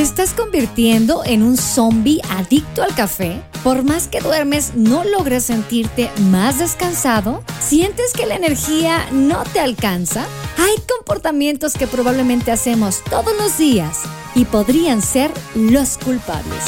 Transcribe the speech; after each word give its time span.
¿Te 0.00 0.04
estás 0.04 0.32
convirtiendo 0.32 1.22
en 1.26 1.42
un 1.42 1.58
zombie 1.58 2.22
adicto 2.30 2.82
al 2.82 2.94
café? 2.94 3.42
Por 3.62 3.82
más 3.82 4.08
que 4.08 4.20
duermes, 4.20 4.72
¿no 4.74 5.04
logras 5.04 5.44
sentirte 5.44 6.10
más 6.30 6.58
descansado? 6.58 7.44
¿Sientes 7.60 8.14
que 8.14 8.24
la 8.24 8.34
energía 8.34 9.06
no 9.12 9.42
te 9.52 9.60
alcanza? 9.60 10.24
Hay 10.56 10.82
comportamientos 10.88 11.74
que 11.74 11.86
probablemente 11.86 12.50
hacemos 12.50 13.04
todos 13.10 13.36
los 13.36 13.58
días 13.58 14.00
y 14.34 14.46
podrían 14.46 15.02
ser 15.02 15.30
los 15.54 15.98
culpables. 15.98 16.64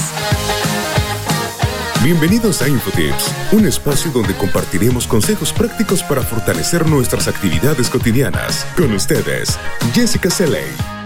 Bienvenidos 2.05 2.61
a 2.61 2.69
InfoTips, 2.69 3.33
un 3.53 3.67
espacio 3.67 4.11
donde 4.11 4.37
compartiremos 4.37 5.07
consejos 5.07 5.55
prácticos 5.55 6.03
para 6.03 6.21
fortalecer 6.21 6.87
nuestras 6.87 7.29
actividades 7.29 7.89
cotidianas. 7.89 8.67
Con 8.77 8.93
ustedes, 8.93 9.59
Jessica 9.95 10.29
Seley. 10.29 11.02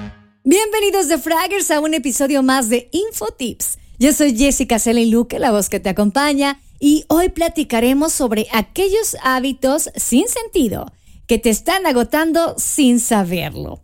Bienvenidos 0.48 1.08
de 1.08 1.18
Fraggers 1.18 1.72
a 1.72 1.80
un 1.80 1.92
episodio 1.92 2.40
más 2.40 2.68
de 2.68 2.88
InfoTips. 2.92 3.78
Yo 3.98 4.12
soy 4.12 4.38
Jessica 4.38 4.78
Seley 4.78 5.10
Luque, 5.10 5.40
la 5.40 5.50
voz 5.50 5.68
que 5.68 5.80
te 5.80 5.88
acompaña, 5.88 6.60
y 6.78 7.04
hoy 7.08 7.30
platicaremos 7.30 8.12
sobre 8.12 8.46
aquellos 8.52 9.16
hábitos 9.24 9.90
sin 9.96 10.28
sentido 10.28 10.92
que 11.26 11.38
te 11.38 11.50
están 11.50 11.84
agotando 11.84 12.54
sin 12.58 13.00
saberlo. 13.00 13.80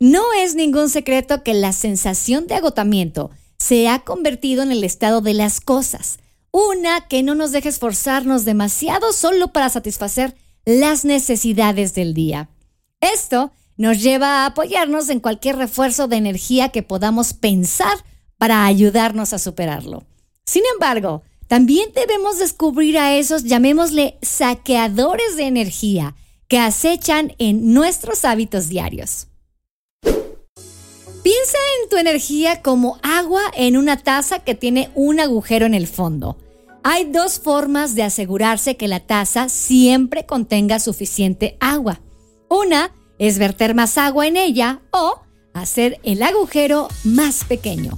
No 0.00 0.22
es 0.34 0.54
ningún 0.54 0.90
secreto 0.90 1.42
que 1.42 1.54
la 1.54 1.72
sensación 1.72 2.46
de 2.46 2.56
agotamiento 2.56 3.30
se 3.58 3.88
ha 3.88 4.00
convertido 4.00 4.62
en 4.62 4.70
el 4.70 4.84
estado 4.84 5.22
de 5.22 5.32
las 5.32 5.62
cosas. 5.62 6.18
Una 6.50 7.08
que 7.08 7.22
no 7.22 7.34
nos 7.34 7.52
deje 7.52 7.70
esforzarnos 7.70 8.44
demasiado 8.44 9.14
solo 9.14 9.54
para 9.54 9.70
satisfacer 9.70 10.36
las 10.66 11.06
necesidades 11.06 11.94
del 11.94 12.12
día. 12.12 12.50
Esto 13.00 13.50
nos 13.82 14.00
lleva 14.00 14.28
a 14.28 14.46
apoyarnos 14.46 15.08
en 15.08 15.18
cualquier 15.18 15.56
refuerzo 15.56 16.06
de 16.06 16.14
energía 16.14 16.68
que 16.68 16.84
podamos 16.84 17.34
pensar 17.34 18.04
para 18.38 18.64
ayudarnos 18.64 19.32
a 19.32 19.40
superarlo. 19.40 20.04
Sin 20.46 20.62
embargo, 20.72 21.24
también 21.48 21.90
debemos 21.92 22.38
descubrir 22.38 22.96
a 22.96 23.16
esos, 23.16 23.42
llamémosle, 23.42 24.18
saqueadores 24.22 25.36
de 25.36 25.48
energía 25.48 26.14
que 26.46 26.60
acechan 26.60 27.34
en 27.38 27.74
nuestros 27.74 28.24
hábitos 28.24 28.68
diarios. 28.68 29.26
Piensa 30.04 31.58
en 31.82 31.88
tu 31.90 31.96
energía 31.96 32.62
como 32.62 33.00
agua 33.02 33.42
en 33.52 33.76
una 33.76 33.96
taza 33.96 34.38
que 34.38 34.54
tiene 34.54 34.90
un 34.94 35.18
agujero 35.18 35.66
en 35.66 35.74
el 35.74 35.88
fondo. 35.88 36.36
Hay 36.84 37.10
dos 37.10 37.40
formas 37.40 37.96
de 37.96 38.04
asegurarse 38.04 38.76
que 38.76 38.86
la 38.86 39.00
taza 39.00 39.48
siempre 39.48 40.24
contenga 40.24 40.78
suficiente 40.78 41.56
agua. 41.58 42.00
Una 42.48 42.92
es 43.22 43.38
verter 43.38 43.76
más 43.76 43.98
agua 43.98 44.26
en 44.26 44.36
ella 44.36 44.80
o 44.90 45.20
hacer 45.54 46.00
el 46.02 46.24
agujero 46.24 46.88
más 47.04 47.44
pequeño. 47.44 47.96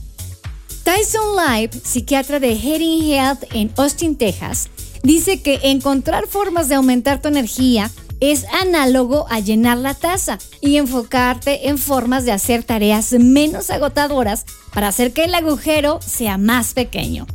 Tyson 0.82 1.34
Live, 1.34 1.70
psiquiatra 1.82 2.40
de 2.40 2.52
Heading 2.52 3.10
Health 3.10 3.44
en 3.54 3.72
Austin, 3.78 4.16
Texas, 4.16 4.68
dice 5.02 5.40
que 5.40 5.60
encontrar 5.62 6.26
formas 6.26 6.68
de 6.68 6.74
aumentar 6.74 7.22
tu 7.22 7.28
energía 7.28 7.90
es 8.20 8.44
análogo 8.52 9.26
a 9.30 9.40
llenar 9.40 9.78
la 9.78 9.94
taza 9.94 10.38
y 10.60 10.76
enfocarte 10.76 11.70
en 11.70 11.78
formas 11.78 12.26
de 12.26 12.32
hacer 12.32 12.62
tareas 12.62 13.12
menos 13.12 13.70
agotadoras 13.70 14.44
para 14.74 14.88
hacer 14.88 15.14
que 15.14 15.24
el 15.24 15.34
agujero 15.34 16.00
sea 16.06 16.36
más 16.36 16.74
pequeño. 16.74 17.26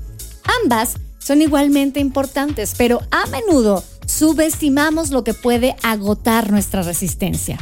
Ambas 0.63 0.97
son 1.17 1.41
igualmente 1.41 1.99
importantes, 1.99 2.75
pero 2.77 3.01
a 3.09 3.25
menudo 3.25 3.83
subestimamos 4.05 5.09
lo 5.09 5.23
que 5.23 5.33
puede 5.33 5.75
agotar 5.81 6.51
nuestra 6.51 6.83
resistencia. 6.83 7.57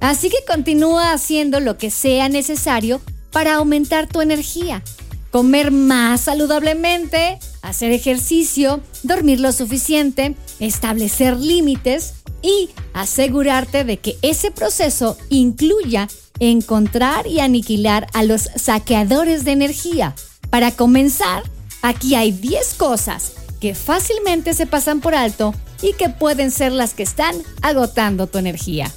Así 0.00 0.30
que 0.30 0.44
continúa 0.46 1.12
haciendo 1.12 1.60
lo 1.60 1.76
que 1.76 1.90
sea 1.90 2.28
necesario 2.28 3.00
para 3.30 3.56
aumentar 3.56 4.06
tu 4.06 4.20
energía. 4.20 4.82
Comer 5.30 5.70
más 5.70 6.22
saludablemente, 6.22 7.38
hacer 7.62 7.92
ejercicio, 7.92 8.80
dormir 9.02 9.38
lo 9.38 9.52
suficiente, 9.52 10.34
establecer 10.58 11.38
límites 11.38 12.14
y 12.42 12.70
asegurarte 12.94 13.84
de 13.84 13.98
que 13.98 14.16
ese 14.22 14.50
proceso 14.50 15.16
incluya 15.28 16.08
encontrar 16.40 17.26
y 17.26 17.40
aniquilar 17.40 18.06
a 18.14 18.24
los 18.24 18.48
saqueadores 18.56 19.44
de 19.44 19.52
energía. 19.52 20.14
Para 20.48 20.72
comenzar, 20.72 21.44
aquí 21.82 22.14
hay 22.14 22.32
10 22.32 22.74
cosas 22.74 23.34
que 23.60 23.74
fácilmente 23.74 24.54
se 24.54 24.66
pasan 24.66 25.00
por 25.00 25.14
alto 25.14 25.54
y 25.82 25.92
que 25.92 26.08
pueden 26.08 26.50
ser 26.50 26.72
las 26.72 26.94
que 26.94 27.02
están 27.02 27.36
agotando 27.62 28.26
tu 28.26 28.38
energía. 28.38 28.90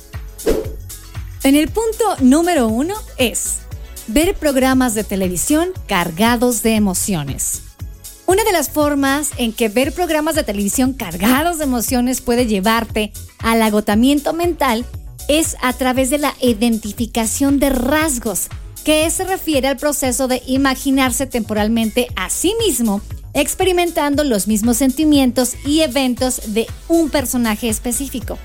En 1.43 1.55
el 1.55 1.67
punto 1.67 2.15
número 2.21 2.69
uno 2.69 2.95
es 3.17 3.55
ver 4.07 4.33
programas 4.33 4.93
de 4.93 5.03
televisión 5.03 5.71
cargados 5.87 6.63
de 6.63 6.75
emociones. 6.75 7.63
Una 8.25 8.45
de 8.45 8.53
las 8.53 8.69
formas 8.69 9.31
en 9.37 9.51
que 9.51 9.67
ver 9.67 9.91
programas 9.91 10.35
de 10.35 10.43
televisión 10.43 10.93
cargados 10.93 11.57
de 11.57 11.65
emociones 11.65 12.21
puede 12.21 12.47
llevarte 12.47 13.11
al 13.39 13.61
agotamiento 13.61 14.31
mental 14.31 14.85
es 15.27 15.57
a 15.61 15.73
través 15.73 16.09
de 16.09 16.19
la 16.19 16.33
identificación 16.39 17.59
de 17.59 17.71
rasgos, 17.71 18.47
que 18.85 19.09
se 19.09 19.25
refiere 19.25 19.67
al 19.67 19.75
proceso 19.75 20.29
de 20.29 20.41
imaginarse 20.47 21.27
temporalmente 21.27 22.07
a 22.15 22.29
sí 22.29 22.55
mismo 22.65 23.01
experimentando 23.33 24.23
los 24.23 24.47
mismos 24.47 24.77
sentimientos 24.77 25.55
y 25.65 25.81
eventos 25.81 26.53
de 26.53 26.67
un 26.87 27.09
personaje 27.09 27.67
específico. 27.67 28.37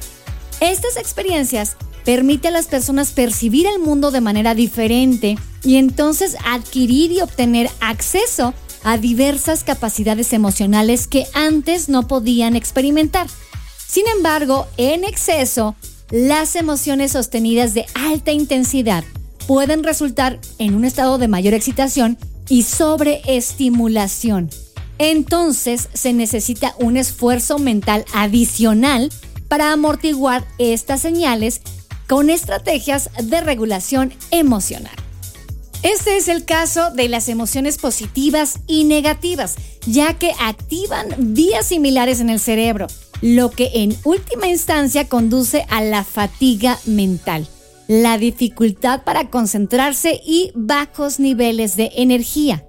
Estas 0.61 0.97
experiencias 0.97 1.77
permite 2.09 2.49
a 2.49 2.51
las 2.51 2.69
personas 2.69 3.13
percibir 3.13 3.67
el 3.67 3.81
mundo 3.81 4.11
de 4.11 4.23
manera 4.23 4.55
diferente 4.55 5.37
y 5.63 5.77
entonces 5.77 6.39
adquirir 6.43 7.13
y 7.13 7.21
obtener 7.21 7.69
acceso 7.81 8.55
a 8.83 8.97
diversas 8.97 9.63
capacidades 9.63 10.33
emocionales 10.33 11.07
que 11.07 11.27
antes 11.35 11.91
no 11.91 12.09
podían 12.09 12.57
experimentar. 12.57 13.27
Sin 13.87 14.07
embargo, 14.09 14.67
en 14.79 15.05
exceso, 15.05 15.77
las 16.11 16.57
emociones 16.57 17.13
sostenidas 17.13 17.75
de 17.75 17.85
alta 17.93 18.33
intensidad 18.33 19.05
pueden 19.47 19.85
resultar 19.85 20.41
en 20.59 20.75
un 20.75 20.87
estado 20.87 21.19
de 21.19 21.29
mayor 21.29 21.53
excitación 21.53 22.17
y 22.49 22.63
sobreestimulación. 22.63 24.49
Entonces 24.97 25.91
se 25.93 26.15
necesita 26.15 26.75
un 26.79 26.97
esfuerzo 26.97 27.59
mental 27.59 28.07
adicional 28.15 29.13
para 29.49 29.73
amortiguar 29.73 30.47
estas 30.57 31.03
señales 31.03 31.61
con 32.09 32.31
estrategias 32.31 33.11
de 33.23 33.41
regulación 33.41 34.13
emocional. 34.31 34.97
Este 35.85 36.17
es 36.17 36.27
el 36.27 36.45
caso 36.45 36.91
de 36.91 37.09
las 37.09 37.29
emociones 37.29 37.79
positivas 37.79 38.59
y 38.67 38.85
negativas, 38.85 39.55
ya 39.87 40.15
que 40.15 40.33
activan 40.41 41.07
vías 41.19 41.67
similares 41.67 42.21
en 42.21 42.31
el 42.31 42.41
cerebro, 42.41 42.89
lo 43.21 43.51
que 43.51 43.71
en 43.75 43.97
última 44.05 44.49
instancia 44.49 45.09
conduce 45.09 45.67
a 45.69 45.81
la 45.83 46.03
fatiga 46.03 46.79
mental, 46.85 47.47
la 47.87 48.19
dificultad 48.19 49.05
para 49.05 49.31
concentrarse 49.31 50.21
y 50.25 50.51
bajos 50.55 51.21
niveles 51.21 51.77
de 51.77 51.93
energía. 51.95 52.65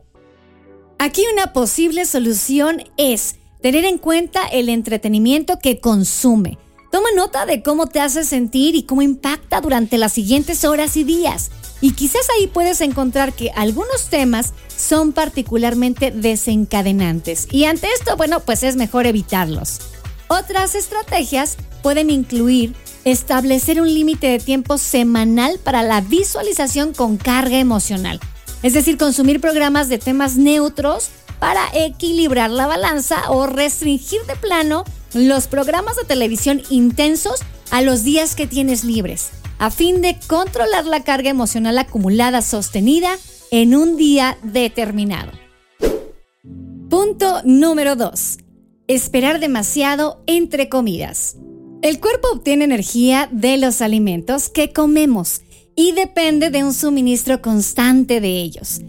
Aquí 1.00 1.24
una 1.34 1.52
posible 1.52 2.06
solución 2.06 2.84
es 2.98 3.38
tener 3.62 3.86
en 3.86 3.98
cuenta 3.98 4.46
el 4.48 4.70
entretenimiento 4.70 5.58
que 5.58 5.80
consume, 5.80 6.60
Toma 6.92 7.10
nota 7.16 7.46
de 7.46 7.62
cómo 7.62 7.86
te 7.86 8.02
hace 8.02 8.24
sentir 8.24 8.76
y 8.76 8.84
cómo 8.84 9.04
impacta 9.04 9.62
durante 9.62 10.00
las 10.00 10.14
siguientes 10.14 10.66
horas 10.66 10.98
y 10.98 11.04
días. 11.04 11.52
Y 11.82 11.92
quizás 11.92 12.28
ahí 12.36 12.48
puedes 12.48 12.82
encontrar 12.82 13.34
que 13.34 13.52
algunos 13.52 14.10
temas 14.10 14.54
son 14.76 15.14
particularmente 15.14 16.10
desencadenantes. 16.12 17.48
Y 17.52 17.66
ante 17.66 17.88
esto, 17.94 18.18
bueno, 18.18 18.40
pues 18.40 18.64
es 18.64 18.76
mejor 18.76 19.06
evitarlos. 19.06 19.80
Otras 20.28 20.74
estrategias 20.74 21.58
pueden 21.84 22.10
incluir 22.10 22.76
establecer 23.06 23.80
un 23.80 23.94
límite 23.94 24.28
de 24.28 24.40
tiempo 24.40 24.78
semanal 24.78 25.60
para 25.64 25.84
la 25.84 26.02
visualización 26.02 26.94
con 26.94 27.18
carga 27.18 27.60
emocional. 27.60 28.20
Es 28.64 28.74
decir, 28.74 28.98
consumir 28.98 29.40
programas 29.40 29.90
de 29.90 30.00
temas 30.00 30.36
neutros 30.38 31.10
para 31.40 31.66
equilibrar 31.74 32.50
la 32.50 32.68
balanza 32.68 33.30
o 33.30 33.48
restringir 33.48 34.22
de 34.26 34.36
plano 34.36 34.84
los 35.14 35.48
programas 35.48 35.96
de 35.96 36.04
televisión 36.04 36.62
intensos 36.70 37.42
a 37.72 37.82
los 37.82 38.04
días 38.04 38.36
que 38.36 38.48
tienes 38.48 38.84
libres, 38.84 39.30
a 39.58 39.72
fin 39.72 40.02
de 40.02 40.18
controlar 40.28 40.86
la 40.86 41.04
carga 41.04 41.30
emocional 41.30 41.78
acumulada 41.78 42.42
sostenida 42.42 43.10
en 43.52 43.76
un 43.76 43.98
día 43.98 44.38
determinado. 44.44 45.32
Punto 46.90 47.42
número 47.44 47.96
2. 47.96 48.38
Esperar 48.88 49.40
demasiado 49.40 50.24
entre 50.26 50.70
comidas. 50.70 51.38
El 51.82 52.00
cuerpo 52.00 52.30
obtiene 52.34 52.66
energía 52.66 53.30
de 53.32 53.58
los 53.58 53.82
alimentos 53.82 54.50
que 54.50 54.74
comemos 54.74 55.42
y 55.76 55.94
depende 55.94 56.50
de 56.50 56.64
un 56.64 56.74
suministro 56.74 57.42
constante 57.42 58.20
de 58.20 58.42
ellos. 58.42 58.82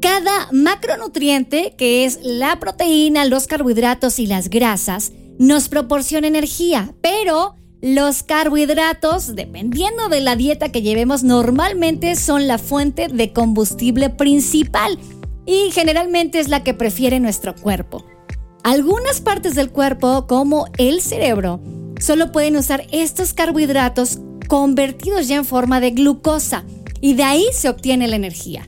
Cada 0.00 0.48
macronutriente, 0.52 1.74
que 1.78 2.04
es 2.04 2.18
la 2.22 2.60
proteína, 2.60 3.24
los 3.24 3.46
carbohidratos 3.46 4.18
y 4.18 4.26
las 4.26 4.50
grasas, 4.50 5.12
nos 5.38 5.68
proporciona 5.68 6.26
energía, 6.26 6.94
pero 7.00 7.56
los 7.80 8.22
carbohidratos, 8.22 9.34
dependiendo 9.34 10.08
de 10.08 10.20
la 10.20 10.36
dieta 10.36 10.70
que 10.70 10.82
llevemos, 10.82 11.22
normalmente 11.22 12.16
son 12.16 12.46
la 12.46 12.58
fuente 12.58 13.08
de 13.08 13.32
combustible 13.32 14.10
principal 14.10 14.98
y 15.44 15.70
generalmente 15.70 16.40
es 16.40 16.48
la 16.48 16.62
que 16.62 16.72
prefiere 16.72 17.20
nuestro 17.20 17.54
cuerpo. 17.54 18.04
Algunas 18.62 19.20
partes 19.20 19.54
del 19.54 19.70
cuerpo, 19.70 20.26
como 20.26 20.66
el 20.78 21.02
cerebro, 21.02 21.60
solo 22.00 22.32
pueden 22.32 22.56
usar 22.56 22.86
estos 22.90 23.34
carbohidratos 23.34 24.18
convertidos 24.48 25.28
ya 25.28 25.36
en 25.36 25.44
forma 25.44 25.80
de 25.80 25.90
glucosa 25.90 26.64
y 27.00 27.14
de 27.14 27.24
ahí 27.24 27.46
se 27.52 27.68
obtiene 27.68 28.08
la 28.08 28.16
energía. 28.16 28.66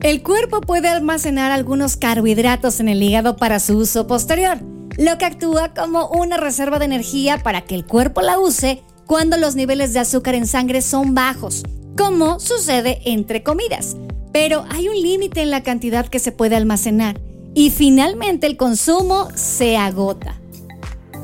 El 0.00 0.22
cuerpo 0.22 0.60
puede 0.60 0.88
almacenar 0.88 1.50
algunos 1.50 1.96
carbohidratos 1.96 2.78
en 2.78 2.88
el 2.88 3.02
hígado 3.02 3.36
para 3.36 3.58
su 3.58 3.78
uso 3.78 4.06
posterior, 4.06 4.58
lo 4.96 5.18
que 5.18 5.24
actúa 5.24 5.74
como 5.74 6.08
una 6.08 6.36
reserva 6.36 6.78
de 6.78 6.84
energía 6.84 7.38
para 7.38 7.62
que 7.62 7.74
el 7.74 7.84
cuerpo 7.84 8.20
la 8.20 8.38
use 8.38 8.82
cuando 9.06 9.36
los 9.36 9.54
niveles 9.54 9.92
de 9.92 10.00
azúcar 10.00 10.34
en 10.34 10.46
sangre 10.46 10.82
son 10.82 11.14
bajos, 11.14 11.62
como 11.96 12.40
sucede 12.40 13.00
entre 13.04 13.42
comidas. 13.42 13.96
Pero 14.32 14.64
hay 14.70 14.88
un 14.88 15.00
límite 15.00 15.42
en 15.42 15.50
la 15.50 15.62
cantidad 15.62 16.06
que 16.06 16.18
se 16.18 16.32
puede 16.32 16.56
almacenar 16.56 17.20
y 17.54 17.70
finalmente 17.70 18.46
el 18.46 18.56
consumo 18.56 19.28
se 19.34 19.76
agota. 19.76 20.40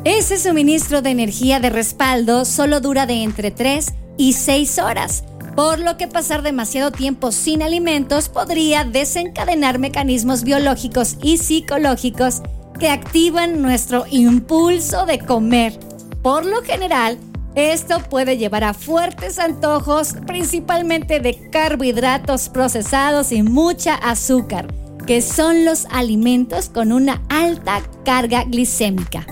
Ese 0.05 0.39
suministro 0.39 1.03
de 1.03 1.11
energía 1.11 1.61
de 1.61 1.71
respaldo 1.71 2.45
solo 2.45 2.81
dura 2.81 3.07
de 3.07 3.23
entre 3.23 3.51
3 3.51 3.87
y 4.17 4.33
6 4.33 4.79
horas, 4.79 5.25
por 5.57 5.79
lo 5.79 5.97
que 5.97 6.09
pasar 6.09 6.43
demasiado 6.43 6.91
tiempo 6.91 7.33
sin 7.33 7.63
alimentos 7.63 8.29
podría 8.29 8.85
desencadenar 8.85 9.79
mecanismos 9.79 10.45
biológicos 10.45 11.17
y 11.23 11.39
psicológicos 11.39 12.43
que 12.81 12.89
activan 12.89 13.61
nuestro 13.61 14.07
impulso 14.11 15.05
de 15.05 15.19
comer. 15.19 15.79
Por 16.23 16.47
lo 16.47 16.63
general, 16.63 17.19
esto 17.55 18.01
puede 18.09 18.39
llevar 18.39 18.65
a 18.65 18.75
fuertes 18.75 19.39
antojos, 19.39 20.15
principalmente 20.27 21.21
de 21.21 21.51
carbohidratos 21.51 22.49
procesados 22.49 23.33
y 23.33 23.43
mucha 23.43 23.95
azúcar, 23.95 24.73
que 25.07 25.21
son 25.21 25.67
los 25.67 25.87
alimentos 25.91 26.71
con 26.71 26.91
una 26.91 27.23
alta 27.29 27.83
carga 28.05 28.45
glicémica. 28.45 29.27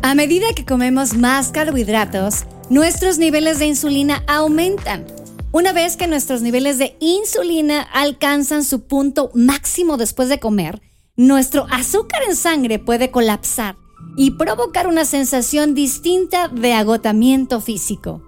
A 0.00 0.14
medida 0.14 0.46
que 0.56 0.64
comemos 0.64 1.14
más 1.14 1.48
carbohidratos, 1.48 2.44
nuestros 2.70 3.18
niveles 3.18 3.58
de 3.58 3.66
insulina 3.66 4.22
aumentan. 4.26 5.04
Una 5.52 5.72
vez 5.72 5.96
que 5.96 6.06
nuestros 6.06 6.40
niveles 6.40 6.78
de 6.78 6.96
insulina 7.00 7.82
alcanzan 7.82 8.64
su 8.64 8.84
punto 8.84 9.30
máximo 9.34 9.96
después 9.96 10.28
de 10.28 10.38
comer, 10.38 10.80
nuestro 11.18 11.66
azúcar 11.68 12.22
en 12.28 12.36
sangre 12.36 12.78
puede 12.78 13.10
colapsar 13.10 13.76
y 14.16 14.30
provocar 14.30 14.86
una 14.86 15.04
sensación 15.04 15.74
distinta 15.74 16.46
de 16.46 16.72
agotamiento 16.74 17.60
físico. 17.60 18.22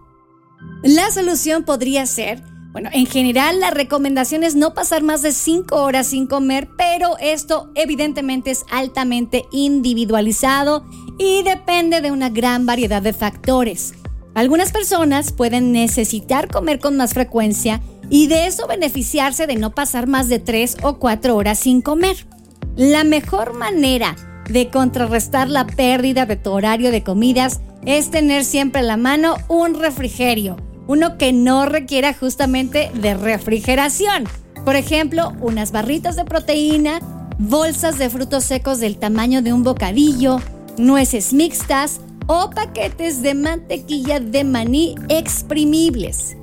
La 0.83 1.09
solución 1.13 1.63
podría 1.63 2.05
ser, 2.07 2.43
bueno, 2.73 2.91
en 2.93 3.07
general 3.07 3.61
la 3.61 3.71
recomendación 3.71 4.43
es 4.43 4.57
no 4.57 4.75
pasar 4.75 5.05
más 5.05 5.23
de 5.23 5.31
5 5.31 5.77
horas 5.77 6.09
sin 6.09 6.27
comer, 6.27 6.69
pero 6.77 7.17
esto 7.19 7.71
evidentemente 7.77 8.51
es 8.51 8.65
altamente 8.73 9.45
individualizado 9.53 10.85
y 11.17 11.45
depende 11.45 12.01
de 12.01 12.11
una 12.11 12.29
gran 12.29 12.67
variedad 12.67 13.03
de 13.03 13.13
factores. 13.13 13.95
Algunas 14.35 14.73
personas 14.73 15.31
pueden 15.31 15.71
necesitar 15.71 16.49
comer 16.49 16.81
con 16.81 16.97
más 16.97 17.15
frecuencia 17.15 17.81
y 18.09 18.27
de 18.27 18.47
eso 18.47 18.67
beneficiarse 18.67 19.47
de 19.47 19.55
no 19.55 19.71
pasar 19.71 20.09
más 20.09 20.29
de 20.29 20.41
3 20.41 20.79
o 20.83 20.99
4 20.99 21.37
horas 21.37 21.61
sin 21.61 21.83
comer. 21.83 22.27
La 22.77 23.05
mejor 23.05 23.55
manera 23.55 24.17
de 24.49 24.69
contrarrestar 24.69 25.49
la 25.49 25.67
pérdida 25.67 26.27
de 26.27 26.37
tu 26.37 26.51
horario 26.51 26.91
de 26.91 27.03
comidas 27.03 27.61
es 27.85 28.11
tener 28.11 28.45
siempre 28.45 28.81
a 28.81 28.85
la 28.85 28.97
mano 28.97 29.37
un 29.49 29.79
refrigerio, 29.79 30.57
uno 30.87 31.19
que 31.19 31.33
no 31.33 31.67
requiera 31.67 32.15
justamente 32.15 32.91
de 32.95 33.15
refrigeración. 33.15 34.25
Por 34.65 34.77
ejemplo, 34.77 35.33
unas 35.41 35.73
barritas 35.73 36.17
de 36.17 36.25
proteína, 36.25 37.01
bolsas 37.39 37.99
de 37.99 38.11
frutos 38.11 38.45
secos 38.45 38.81
del 38.81 38.99
tamaño 38.99 39.43
de 39.43 39.53
un 39.53 39.63
bocadillo, 39.63 40.41
nueces 40.77 41.33
mixtas 41.33 42.01
o 42.27 42.51
paquetes 42.51 43.23
de 43.23 43.35
mantequilla 43.35 44.21
de 44.21 44.45
maní 44.45 44.95
exprimibles. 45.09 46.37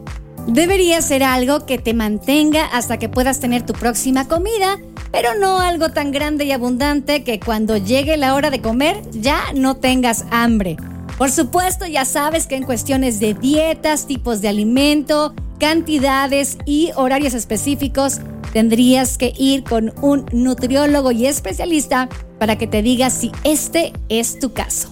Debería 0.47 1.01
ser 1.01 1.23
algo 1.23 1.65
que 1.65 1.77
te 1.77 1.93
mantenga 1.93 2.65
hasta 2.65 2.97
que 2.97 3.09
puedas 3.09 3.39
tener 3.39 3.65
tu 3.65 3.73
próxima 3.73 4.27
comida 4.27 4.77
pero 5.11 5.35
no 5.35 5.59
algo 5.59 5.89
tan 5.89 6.11
grande 6.11 6.45
y 6.45 6.51
abundante 6.51 7.23
que 7.23 7.39
cuando 7.39 7.77
llegue 7.77 8.17
la 8.17 8.35
hora 8.35 8.49
de 8.49 8.61
comer 8.61 9.01
ya 9.11 9.41
no 9.53 9.77
tengas 9.77 10.25
hambre. 10.31 10.77
Por 11.17 11.31
supuesto, 11.31 11.87
ya 11.87 12.05
sabes 12.05 12.45
que 12.45 12.55
en 12.55 12.63
cuestiones 12.63 13.19
de 13.19 13.33
dietas, 13.33 14.05
tipos 14.05 14.39
de 14.41 14.49
alimento, 14.49 15.33
cantidades 15.59 16.57
y 16.65 16.91
horarios 16.95 17.33
específicos, 17.33 18.19
tendrías 18.53 19.17
que 19.17 19.33
ir 19.35 19.63
con 19.63 19.93
un 20.01 20.25
nutriólogo 20.31 21.11
y 21.11 21.25
especialista 21.25 22.07
para 22.37 22.57
que 22.57 22.67
te 22.67 22.81
diga 22.81 23.09
si 23.09 23.31
este 23.43 23.93
es 24.09 24.37
tu 24.39 24.53
caso. 24.53 24.89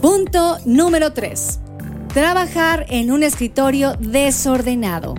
Punto 0.00 0.58
número 0.64 1.12
3. 1.12 1.60
Trabajar 2.12 2.86
en 2.88 3.10
un 3.10 3.22
escritorio 3.22 3.94
desordenado. 3.98 5.14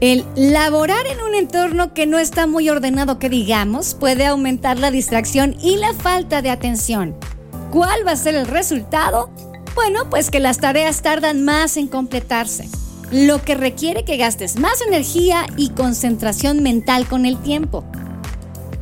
El 0.00 0.24
laborar 0.34 1.06
en 1.06 1.20
un 1.20 1.34
entorno 1.34 1.94
que 1.94 2.06
no 2.06 2.18
está 2.18 2.46
muy 2.46 2.68
ordenado, 2.68 3.18
que 3.18 3.28
digamos, 3.28 3.94
puede 3.94 4.26
aumentar 4.26 4.78
la 4.78 4.90
distracción 4.90 5.56
y 5.62 5.76
la 5.76 5.94
falta 5.94 6.42
de 6.42 6.50
atención. 6.50 7.16
¿Cuál 7.70 8.06
va 8.06 8.12
a 8.12 8.16
ser 8.16 8.34
el 8.34 8.46
resultado? 8.46 9.30
Bueno, 9.74 10.10
pues 10.10 10.30
que 10.30 10.40
las 10.40 10.58
tareas 10.58 11.02
tardan 11.02 11.44
más 11.44 11.76
en 11.76 11.86
completarse, 11.86 12.68
lo 13.10 13.42
que 13.42 13.54
requiere 13.54 14.04
que 14.04 14.16
gastes 14.16 14.58
más 14.58 14.80
energía 14.80 15.46
y 15.56 15.70
concentración 15.70 16.62
mental 16.62 17.06
con 17.06 17.24
el 17.24 17.38
tiempo. 17.38 17.84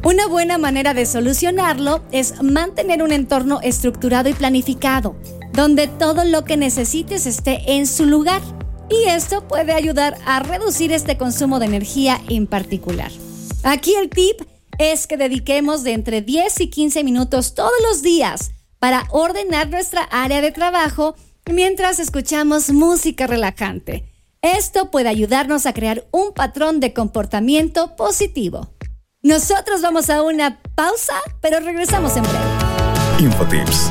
Una 0.05 0.27
buena 0.27 0.59
manera 0.59 0.95
de 0.95 1.07
solucionarlo 1.07 2.03
es 2.11 2.43
mantener 2.43 3.03
un 3.03 3.13
entorno 3.13 3.61
estructurado 3.63 4.29
y 4.29 4.33
planificado, 4.33 5.15
donde 5.53 5.87
todo 5.87 6.25
lo 6.25 6.45
que 6.45 6.57
necesites 6.57 7.27
esté 7.27 7.75
en 7.75 7.87
su 7.87 8.07
lugar 8.07 8.41
y 8.93 9.09
esto 9.09 9.47
puede 9.49 9.73
ayudar 9.73 10.19
a 10.27 10.41
reducir 10.41 10.93
este 10.93 11.17
consumo 11.17 11.59
de 11.59 11.67
energía 11.67 12.21
en 12.29 12.47
particular. 12.47 13.11
Aquí 13.63 13.95
el 13.95 14.11
tip 14.11 14.43
es 14.79 15.07
que 15.07 15.17
dediquemos 15.17 15.83
de 15.83 15.93
entre 15.93 16.21
10 16.21 16.61
y 16.61 16.71
15 16.71 17.05
minutos 17.05 17.55
todos 17.55 17.73
los 17.89 18.03
días 18.03 18.51
para 18.79 19.07
ordenar 19.11 19.69
nuestra 19.69 20.03
área 20.05 20.41
de 20.41 20.53
trabajo 20.53 21.15
mientras 21.51 21.99
escuchamos 21.99 22.71
música 22.71 23.27
relajante. 23.27 24.05
Esto 24.43 24.91
puede 24.91 25.09
ayudarnos 25.09 25.67
a 25.67 25.73
crear 25.73 26.05
un 26.11 26.33
patrón 26.35 26.81
de 26.81 26.93
comportamiento 26.93 27.95
positivo. 27.97 28.75
Nosotros 29.23 29.83
vamos 29.83 30.11
a 30.11 30.23
una 30.23 30.61
pausa, 30.75 31.15
pero 31.41 31.61
regresamos 31.61 32.17
en 32.17 32.25
breve. 32.25 32.39
Infotips 33.21 33.91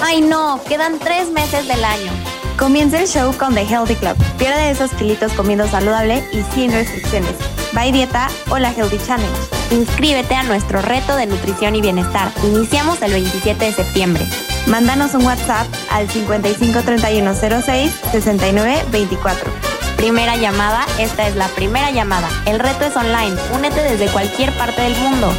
Ay 0.00 0.20
no, 0.20 0.60
quedan 0.68 0.98
tres 0.98 1.30
meses 1.30 1.68
del 1.68 1.84
año. 1.84 2.10
Comienza 2.58 3.00
el 3.00 3.06
show 3.06 3.32
con 3.36 3.54
The 3.54 3.62
Healthy 3.62 3.94
Club. 3.94 4.16
Pierde 4.38 4.70
esos 4.70 4.90
kilitos 4.92 5.32
comiendo 5.32 5.66
saludable 5.68 6.24
y 6.32 6.42
sin 6.54 6.72
restricciones. 6.72 7.34
By 7.72 7.92
Dieta 7.92 8.28
o 8.50 8.58
la 8.58 8.72
Healthy 8.72 8.98
Challenge. 8.98 9.38
Inscríbete 9.70 10.34
a 10.34 10.42
nuestro 10.42 10.82
reto 10.82 11.16
de 11.16 11.26
nutrición 11.26 11.76
y 11.76 11.80
bienestar. 11.80 12.32
Iniciamos 12.42 13.00
el 13.00 13.12
27 13.12 13.64
de 13.64 13.72
septiembre. 13.72 14.26
Mándanos 14.66 15.14
un 15.14 15.24
WhatsApp 15.24 15.66
al 15.90 16.10
553106 16.10 17.92
6924. 18.12 19.50
Primera 19.96 20.36
llamada, 20.36 20.84
esta 20.98 21.28
es 21.28 21.36
la 21.36 21.48
primera 21.48 21.90
llamada. 21.90 22.28
El 22.46 22.58
reto 22.58 22.84
es 22.84 22.96
online. 22.96 23.36
Únete 23.54 23.82
desde 23.82 24.12
cualquier 24.12 24.52
parte 24.58 24.82
del 24.82 24.96
mundo. 24.96 25.32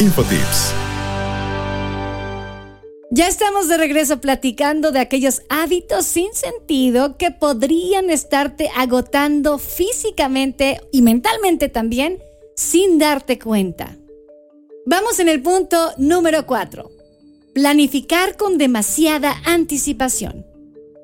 Infotips. 0.00 0.72
Ya 3.10 3.28
estamos 3.28 3.68
de 3.68 3.76
regreso 3.76 4.18
platicando 4.18 4.92
de 4.92 5.00
aquellos 5.00 5.42
hábitos 5.50 6.06
sin 6.06 6.32
sentido 6.32 7.18
que 7.18 7.30
podrían 7.30 8.08
estarte 8.08 8.70
agotando 8.74 9.58
físicamente 9.58 10.80
y 10.90 11.02
mentalmente 11.02 11.68
también 11.68 12.18
sin 12.56 12.98
darte 12.98 13.38
cuenta. 13.38 13.98
Vamos 14.86 15.20
en 15.20 15.28
el 15.28 15.42
punto 15.42 15.92
número 15.98 16.46
4. 16.46 16.90
Planificar 17.52 18.38
con 18.38 18.56
demasiada 18.56 19.34
anticipación. 19.44 20.46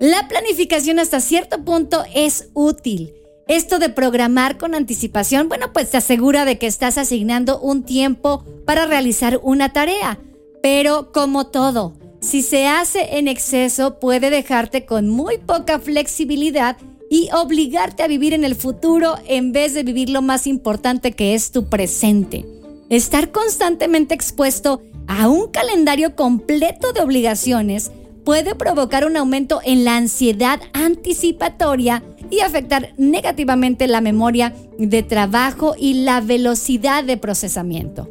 La 0.00 0.26
planificación 0.26 0.99
hasta 1.00 1.21
cierto 1.21 1.62
punto 1.67 2.03
es 2.15 2.49
útil 2.55 3.12
esto 3.49 3.79
de 3.79 3.88
programar 3.88 4.59
con 4.59 4.75
anticipación, 4.75 5.49
bueno, 5.49 5.73
pues 5.73 5.91
te 5.91 5.97
asegura 5.97 6.45
de 6.45 6.59
que 6.59 6.67
estás 6.67 6.99
asignando 6.99 7.61
un 7.61 7.85
tiempo 7.85 8.45
para 8.65 8.87
realizar 8.87 9.38
una 9.43 9.73
tarea. 9.73 10.19
Pero 10.62 11.12
como 11.12 11.47
todo, 11.47 11.95
si 12.21 12.43
se 12.43 12.67
hace 12.67 13.19
en 13.19 13.29
exceso 13.29 14.00
puede 14.00 14.31
dejarte 14.31 14.85
con 14.85 15.09
muy 15.09 15.38
poca 15.38 15.79
flexibilidad 15.79 16.76
y 17.09 17.29
obligarte 17.33 18.03
a 18.03 18.09
vivir 18.09 18.35
en 18.35 18.43
el 18.43 18.57
futuro 18.57 19.15
en 19.29 19.53
vez 19.53 19.75
de 19.75 19.85
vivir 19.85 20.11
lo 20.11 20.23
más 20.23 20.49
importante 20.49 21.12
que 21.12 21.35
es 21.35 21.53
tu 21.53 21.69
presente. 21.69 22.45
Estar 22.91 23.31
constantemente 23.31 24.15
expuesto 24.15 24.83
a 25.07 25.29
un 25.29 25.53
calendario 25.53 26.17
completo 26.17 26.93
de 26.93 27.00
obligaciones 27.00 27.93
puede 28.25 28.57
provocar 28.57 29.07
un 29.07 29.17
aumento 29.17 29.61
en 29.65 29.85
la 29.85 29.97
ansiedad 29.97 30.61
anticipatoria 30.73 32.03
y 32.30 32.40
afectar 32.40 32.92
negativamente 32.97 33.87
la 33.87 34.00
memoria 34.00 34.54
de 34.78 35.02
trabajo 35.02 35.75
y 35.78 36.04
la 36.04 36.21
velocidad 36.21 37.04
de 37.04 37.16
procesamiento. 37.16 38.09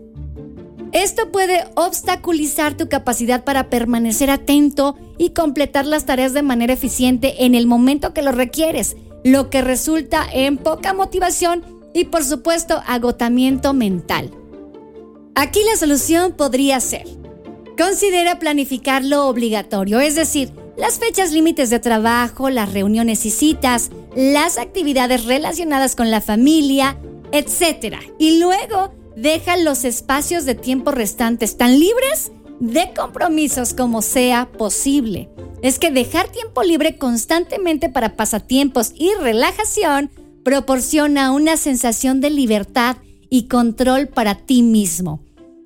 Esto 0.91 1.29
puede 1.29 1.65
obstaculizar 1.75 2.77
tu 2.77 2.87
capacidad 2.87 3.43
para 3.43 3.69
permanecer 3.69 4.29
atento 4.29 4.95
y 5.17 5.31
completar 5.31 5.85
las 5.85 6.05
tareas 6.05 6.33
de 6.33 6.41
manera 6.41 6.73
eficiente 6.73 7.45
en 7.45 7.53
el 7.53 7.67
momento 7.67 8.13
que 8.13 8.21
lo 8.21 8.31
requieres, 8.31 8.95
lo 9.23 9.49
que 9.49 9.61
resulta 9.61 10.25
en 10.31 10.57
poca 10.57 10.93
motivación 10.93 11.63
y 11.93 12.05
por 12.05 12.23
supuesto 12.23 12.81
agotamiento 12.87 13.73
mental. 13.73 14.31
Aquí 15.35 15.59
la 15.69 15.77
solución 15.77 16.31
podría 16.31 16.79
ser, 16.79 17.05
considera 17.77 18.39
planificar 18.39 19.03
lo 19.03 19.27
obligatorio, 19.27 19.99
es 19.99 20.15
decir, 20.15 20.51
las 20.77 20.99
fechas 20.99 21.31
límites 21.31 21.69
de 21.69 21.79
trabajo, 21.79 22.49
las 22.49 22.73
reuniones 22.73 23.25
y 23.25 23.31
citas, 23.31 23.91
las 24.15 24.57
actividades 24.57 25.25
relacionadas 25.25 25.95
con 25.95 26.11
la 26.11 26.21
familia, 26.21 26.97
etc. 27.31 27.97
Y 28.19 28.39
luego 28.39 28.93
deja 29.15 29.57
los 29.57 29.85
espacios 29.85 30.45
de 30.45 30.55
tiempo 30.55 30.91
restantes 30.91 31.57
tan 31.57 31.79
libres 31.79 32.31
de 32.59 32.93
compromisos 32.95 33.73
como 33.73 34.01
sea 34.01 34.49
posible. 34.51 35.29
Es 35.61 35.79
que 35.79 35.91
dejar 35.91 36.27
tiempo 36.29 36.63
libre 36.63 36.97
constantemente 36.97 37.89
para 37.89 38.15
pasatiempos 38.15 38.91
y 38.95 39.11
relajación 39.19 40.11
proporciona 40.43 41.31
una 41.31 41.57
sensación 41.57 42.21
de 42.21 42.29
libertad 42.29 42.97
y 43.29 43.47
control 43.47 44.07
para 44.07 44.35
ti 44.35 44.61
mismo. 44.61 45.21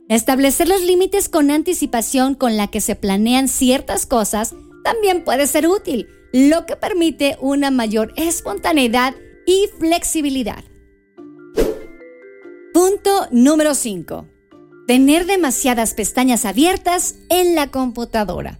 Establecer 0.07 0.67
los 0.67 0.81
límites 0.81 1.29
con 1.29 1.51
anticipación 1.51 2.33
con 2.33 2.57
la 2.57 2.67
que 2.67 2.81
se 2.81 2.95
planean 2.95 3.47
ciertas 3.47 4.05
cosas 4.05 4.55
también 4.83 5.23
puede 5.23 5.47
ser 5.47 5.67
útil, 5.67 6.07
lo 6.31 6.65
que 6.65 6.75
permite 6.75 7.37
una 7.41 7.71
mayor 7.71 8.13
espontaneidad 8.15 9.15
y 9.45 9.69
flexibilidad. 9.79 10.63
Punto 12.73 13.27
número 13.31 13.73
5. 13.73 14.27
Tener 14.87 15.25
demasiadas 15.25 15.93
pestañas 15.93 16.45
abiertas 16.45 17.15
en 17.29 17.55
la 17.55 17.67
computadora. 17.71 18.59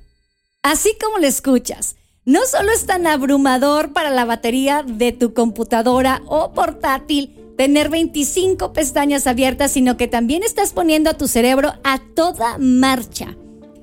Así 0.62 0.92
como 1.02 1.20
lo 1.20 1.28
escuchas, 1.28 1.96
no 2.26 2.46
solo 2.46 2.72
es 2.72 2.86
tan 2.86 3.08
abrumador 3.08 3.94
para 3.94 4.10
la 4.10 4.26
batería 4.26 4.84
de 4.86 5.12
tu 5.12 5.34
computadora 5.34 6.22
o 6.26 6.54
portátil 6.54 7.36
tener 7.58 7.90
25 7.90 8.72
pestañas 8.72 9.28
abiertas, 9.28 9.72
sino 9.72 9.98
que 9.98 10.08
también 10.08 10.44
estás 10.44 10.72
poniendo 10.72 11.10
a 11.10 11.18
tu 11.18 11.28
cerebro 11.28 11.74
a 11.84 12.00
toda 12.16 12.58
marcha. 12.58 13.36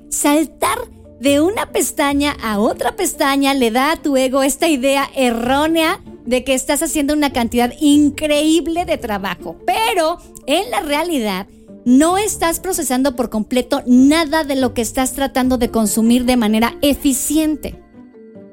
Saltar 0.09 0.77
de 1.19 1.41
una 1.41 1.71
pestaña 1.71 2.35
a 2.41 2.59
otra 2.59 2.95
pestaña 2.95 3.53
le 3.53 3.71
da 3.71 3.91
a 3.91 3.97
tu 3.97 4.17
ego 4.17 4.43
esta 4.43 4.67
idea 4.67 5.09
errónea 5.15 6.01
de 6.25 6.43
que 6.43 6.53
estás 6.53 6.83
haciendo 6.83 7.13
una 7.13 7.31
cantidad 7.31 7.73
increíble 7.79 8.85
de 8.85 8.97
trabajo, 8.97 9.57
pero 9.65 10.19
en 10.45 10.69
la 10.69 10.81
realidad 10.81 11.47
no 11.85 12.17
estás 12.17 12.59
procesando 12.59 13.15
por 13.15 13.29
completo 13.29 13.81
nada 13.85 14.43
de 14.43 14.57
lo 14.57 14.73
que 14.73 14.81
estás 14.81 15.13
tratando 15.13 15.57
de 15.57 15.71
consumir 15.71 16.25
de 16.25 16.35
manera 16.35 16.75
eficiente. 16.81 17.81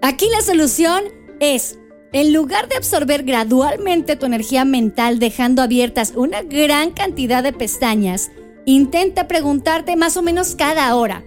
Aquí 0.02 0.28
la 0.30 0.40
solución 0.40 1.02
es, 1.40 1.78
en 2.12 2.32
lugar 2.32 2.68
de 2.68 2.76
absorber 2.76 3.24
gradualmente 3.24 4.14
tu 4.14 4.26
energía 4.26 4.64
mental 4.64 5.18
dejando 5.18 5.62
abiertas 5.62 6.12
una 6.14 6.42
gran 6.42 6.92
cantidad 6.92 7.42
de 7.42 7.52
pestañas, 7.52 8.30
intenta 8.66 9.26
preguntarte 9.26 9.96
más 9.96 10.16
o 10.16 10.22
menos 10.22 10.54
cada 10.54 10.94
hora, 10.94 11.24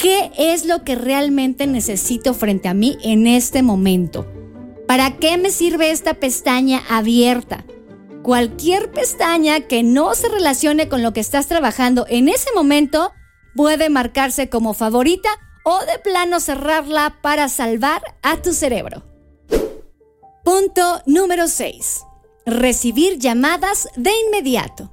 ¿Qué 0.00 0.30
es 0.38 0.64
lo 0.64 0.82
que 0.82 0.94
realmente 0.94 1.66
necesito 1.66 2.34
frente 2.34 2.68
a 2.68 2.74
mí 2.74 2.96
en 3.02 3.26
este 3.26 3.62
momento? 3.62 4.26
¿Para 4.86 5.16
qué 5.18 5.36
me 5.38 5.50
sirve 5.50 5.90
esta 5.90 6.14
pestaña 6.14 6.82
abierta? 6.88 7.64
cualquier 8.22 8.92
pestaña 8.92 9.60
que 9.60 9.82
no 9.82 10.14
se 10.14 10.28
relacione 10.28 10.88
con 10.88 11.02
lo 11.02 11.12
que 11.12 11.20
estás 11.20 11.46
trabajando 11.46 12.06
en 12.08 12.28
ese 12.28 12.50
momento 12.54 13.12
puede 13.54 13.88
marcarse 13.90 14.48
como 14.48 14.74
favorita 14.74 15.28
o 15.64 15.80
de 15.84 15.98
plano 15.98 16.40
cerrarla 16.40 17.18
para 17.22 17.48
salvar 17.48 18.02
a 18.22 18.40
tu 18.40 18.52
cerebro. 18.52 19.02
Punto 20.44 21.02
número 21.06 21.48
6. 21.48 22.02
Recibir 22.46 23.18
llamadas 23.18 23.88
de 23.96 24.10
inmediato. 24.26 24.90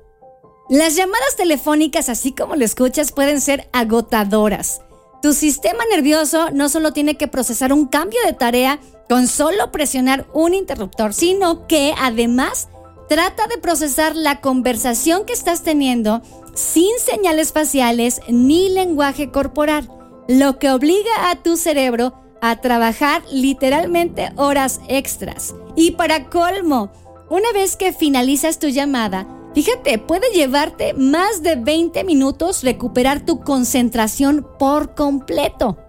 Las 0.70 0.96
llamadas 0.96 1.36
telefónicas, 1.38 2.10
así 2.10 2.34
como 2.34 2.56
lo 2.56 2.66
escuchas, 2.66 3.14
pueden 3.14 3.40
ser 3.40 3.70
agotadoras. 3.72 4.82
Tu 5.22 5.34
sistema 5.34 5.84
nervioso 5.92 6.52
no 6.52 6.70
solo 6.70 6.94
tiene 6.94 7.18
que 7.18 7.28
procesar 7.28 7.74
un 7.74 7.88
cambio 7.88 8.20
de 8.26 8.34
tarea 8.34 8.80
con 9.10 9.28
solo 9.28 9.72
presionar 9.72 10.28
un 10.34 10.54
interruptor, 10.54 11.14
sino 11.14 11.66
que 11.68 11.94
además 12.00 12.68
trata 13.10 13.48
de 13.48 13.58
procesar 13.58 14.16
la 14.16 14.42
conversación 14.42 15.26
que 15.26 15.34
estás 15.34 15.64
teniendo 15.64 16.22
sin 16.54 16.98
señales 17.00 17.54
faciales 17.54 18.22
ni 18.28 18.70
lenguaje 18.70 19.32
corporal, 19.32 19.90
lo 20.28 20.60
que 20.60 20.72
obliga 20.72 21.30
a 21.30 21.36
tu 21.38 21.58
cerebro 21.58 22.14
a 22.42 22.58
trabajar 22.62 23.24
literalmente 23.32 24.32
horas 24.36 24.82
extras. 24.88 25.56
Y 25.76 25.92
para 25.92 26.26
colmo, 26.30 26.92
una 27.30 27.52
vez 27.54 27.76
que 27.76 27.94
finalizas 27.94 28.60
tu 28.60 28.68
llamada, 28.68 29.28
fíjate, 29.58 29.98
puede 29.98 30.30
llevarte 30.36 30.94
más 30.94 31.42
de 31.42 31.56
20 31.56 32.04
minutos 32.04 32.64
recuperar 32.64 33.26
tu 33.26 33.40
concentración 33.40 34.46
por 34.60 34.94
completo. 34.94 35.80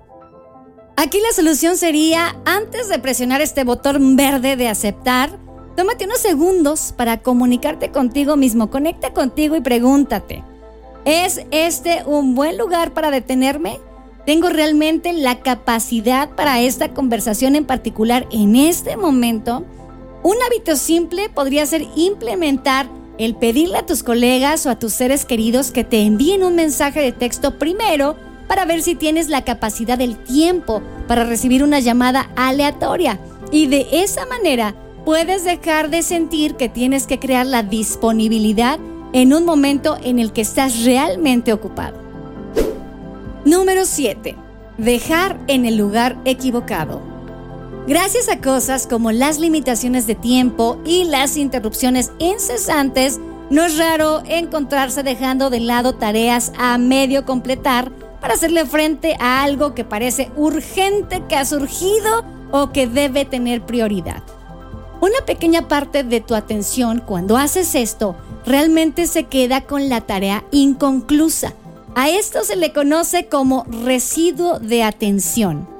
Aquí 0.96 1.20
la 1.20 1.34
solución 1.34 1.76
sería, 1.76 2.34
antes 2.46 2.88
de 2.88 2.98
presionar 2.98 3.42
este 3.42 3.64
botón 3.64 4.16
verde 4.16 4.56
de 4.56 4.68
aceptar, 4.68 5.38
tómate 5.76 6.06
unos 6.06 6.20
segundos 6.20 6.94
para 6.96 7.20
comunicarte 7.20 7.90
contigo 7.90 8.36
mismo, 8.36 8.70
conecta 8.70 9.12
contigo 9.12 9.54
y 9.54 9.60
pregúntate, 9.60 10.42
¿es 11.04 11.42
este 11.50 12.04
un 12.06 12.34
buen 12.34 12.56
lugar 12.56 12.94
para 12.94 13.10
detenerme? 13.10 13.80
¿Tengo 14.24 14.48
realmente 14.48 15.12
la 15.12 15.40
capacidad 15.40 16.30
para 16.30 16.58
esta 16.62 16.94
conversación 16.94 17.54
en 17.54 17.66
particular 17.66 18.26
en 18.32 18.56
este 18.56 18.96
momento? 18.96 19.62
Un 20.22 20.36
hábito 20.46 20.74
simple 20.74 21.28
podría 21.28 21.66
ser 21.66 21.84
implementar 21.96 22.88
el 23.18 23.34
pedirle 23.34 23.78
a 23.78 23.86
tus 23.86 24.02
colegas 24.02 24.64
o 24.64 24.70
a 24.70 24.78
tus 24.78 24.92
seres 24.92 25.24
queridos 25.24 25.70
que 25.72 25.84
te 25.84 26.02
envíen 26.02 26.44
un 26.44 26.54
mensaje 26.54 27.00
de 27.00 27.12
texto 27.12 27.58
primero 27.58 28.16
para 28.46 28.64
ver 28.64 28.82
si 28.82 28.94
tienes 28.94 29.28
la 29.28 29.44
capacidad 29.44 29.98
del 29.98 30.16
tiempo 30.16 30.82
para 31.06 31.24
recibir 31.24 31.62
una 31.62 31.80
llamada 31.80 32.30
aleatoria. 32.36 33.18
Y 33.50 33.66
de 33.66 33.86
esa 33.92 34.24
manera 34.26 34.74
puedes 35.04 35.44
dejar 35.44 35.90
de 35.90 36.02
sentir 36.02 36.54
que 36.54 36.68
tienes 36.68 37.06
que 37.06 37.18
crear 37.18 37.46
la 37.46 37.62
disponibilidad 37.62 38.78
en 39.12 39.34
un 39.34 39.44
momento 39.44 39.98
en 40.02 40.18
el 40.18 40.32
que 40.32 40.42
estás 40.42 40.84
realmente 40.84 41.52
ocupado. 41.52 41.98
Número 43.44 43.84
7. 43.84 44.36
Dejar 44.76 45.40
en 45.48 45.64
el 45.64 45.76
lugar 45.76 46.18
equivocado. 46.24 47.17
Gracias 47.88 48.28
a 48.28 48.42
cosas 48.42 48.86
como 48.86 49.12
las 49.12 49.38
limitaciones 49.38 50.06
de 50.06 50.14
tiempo 50.14 50.78
y 50.84 51.04
las 51.04 51.38
interrupciones 51.38 52.12
incesantes, 52.18 53.18
no 53.48 53.64
es 53.64 53.78
raro 53.78 54.22
encontrarse 54.26 55.02
dejando 55.02 55.48
de 55.48 55.60
lado 55.60 55.94
tareas 55.94 56.52
a 56.58 56.76
medio 56.76 57.24
completar 57.24 57.90
para 58.20 58.34
hacerle 58.34 58.66
frente 58.66 59.16
a 59.18 59.42
algo 59.42 59.74
que 59.74 59.84
parece 59.84 60.30
urgente 60.36 61.22
que 61.30 61.36
ha 61.36 61.46
surgido 61.46 62.26
o 62.50 62.72
que 62.72 62.86
debe 62.86 63.24
tener 63.24 63.62
prioridad. 63.62 64.22
Una 65.00 65.24
pequeña 65.24 65.66
parte 65.66 66.04
de 66.04 66.20
tu 66.20 66.34
atención 66.34 67.02
cuando 67.04 67.38
haces 67.38 67.74
esto 67.74 68.16
realmente 68.44 69.06
se 69.06 69.24
queda 69.24 69.62
con 69.62 69.88
la 69.88 70.02
tarea 70.02 70.44
inconclusa 70.50 71.54
a 71.94 72.10
esto 72.10 72.44
se 72.44 72.54
le 72.54 72.72
conoce 72.72 73.26
como 73.26 73.64
residuo 73.64 74.60
de 74.60 74.84
atención. 74.84 75.77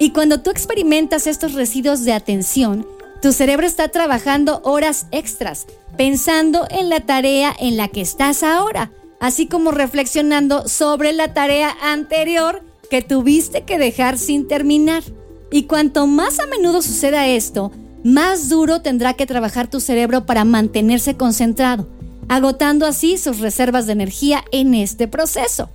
Y 0.00 0.10
cuando 0.10 0.40
tú 0.40 0.50
experimentas 0.50 1.28
estos 1.28 1.52
residuos 1.52 2.04
de 2.04 2.12
atención, 2.12 2.84
tu 3.22 3.30
cerebro 3.32 3.66
está 3.66 3.88
trabajando 3.90 4.60
horas 4.64 5.06
extras, 5.12 5.66
pensando 5.96 6.66
en 6.70 6.88
la 6.88 6.98
tarea 7.00 7.54
en 7.60 7.76
la 7.76 7.86
que 7.86 8.00
estás 8.00 8.42
ahora, 8.42 8.90
así 9.20 9.46
como 9.46 9.70
reflexionando 9.70 10.66
sobre 10.66 11.12
la 11.12 11.32
tarea 11.34 11.76
anterior 11.80 12.64
que 12.90 13.02
tuviste 13.02 13.62
que 13.62 13.78
dejar 13.78 14.18
sin 14.18 14.48
terminar. 14.48 15.04
Y 15.52 15.64
cuanto 15.64 16.08
más 16.08 16.40
a 16.40 16.46
menudo 16.46 16.82
suceda 16.82 17.28
esto, 17.28 17.70
más 18.02 18.48
duro 18.48 18.80
tendrá 18.80 19.14
que 19.14 19.26
trabajar 19.26 19.68
tu 19.68 19.78
cerebro 19.78 20.26
para 20.26 20.44
mantenerse 20.44 21.16
concentrado 21.16 21.86
agotando 22.30 22.86
así 22.86 23.18
sus 23.18 23.40
reservas 23.40 23.86
de 23.86 23.92
energía 23.92 24.44
en 24.52 24.74
este 24.74 25.08
proceso. 25.08 25.68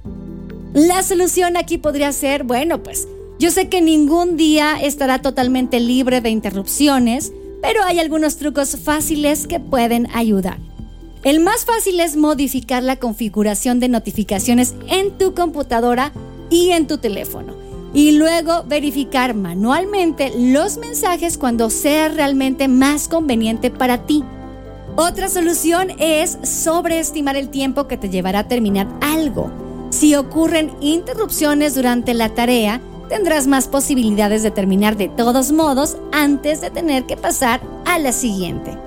La 0.74 1.04
solución 1.04 1.58
aquí 1.58 1.78
podría 1.78 2.14
ser, 2.14 2.46
bueno, 2.46 2.82
pues 2.82 3.10
yo 3.38 3.52
sé 3.52 3.68
que 3.68 3.82
ningún 3.82 4.38
día 4.38 4.80
estará 4.82 5.22
totalmente 5.22 5.80
libre 5.80 6.22
de 6.22 6.30
interrupciones, 6.30 7.34
pero 7.62 7.84
hay 7.84 8.00
algunos 8.00 8.38
trucos 8.38 8.78
fáciles 8.78 9.48
que 9.48 9.60
pueden 9.60 10.08
ayudar. 10.14 10.58
El 11.24 11.40
más 11.40 11.66
fácil 11.66 12.00
es 12.00 12.16
modificar 12.16 12.84
la 12.84 12.98
configuración 12.98 13.80
de 13.80 13.90
notificaciones 13.90 14.76
en 14.88 15.18
tu 15.18 15.34
computadora 15.34 16.14
y 16.50 16.70
en 16.70 16.88
tu 16.88 17.00
teléfono. 17.00 17.56
Y 17.94 18.12
luego 18.12 18.64
verificar 18.68 19.34
manualmente 19.34 20.32
los 20.38 20.78
mensajes 20.78 21.38
cuando 21.38 21.70
sea 21.70 22.10
realmente 22.10 22.68
más 22.68 23.08
conveniente 23.08 23.72
para 23.72 24.06
ti. 24.06 24.24
Otra 24.96 25.28
solución 25.28 25.90
es 25.98 26.38
sobreestimar 26.44 27.36
el 27.36 27.50
tiempo 27.50 27.88
que 27.88 27.98
te 27.98 28.10
llevará 28.10 28.40
a 28.40 28.48
terminar 28.48 28.88
algo. 29.02 29.52
Si 29.90 30.16
ocurren 30.16 30.72
interrupciones 30.80 31.74
durante 31.74 32.14
la 32.14 32.30
tarea, 32.30 32.82
tendrás 33.08 33.48
más 33.48 33.68
posibilidades 33.68 34.44
de 34.44 34.52
terminar 34.52 34.98
de 34.98 35.08
todos 35.08 35.52
modos 35.52 35.98
antes 36.12 36.62
de 36.62 36.70
tener 36.72 37.06
que 37.06 37.18
pasar 37.18 37.62
a 37.86 38.00
la 38.00 38.12
siguiente. 38.12 38.78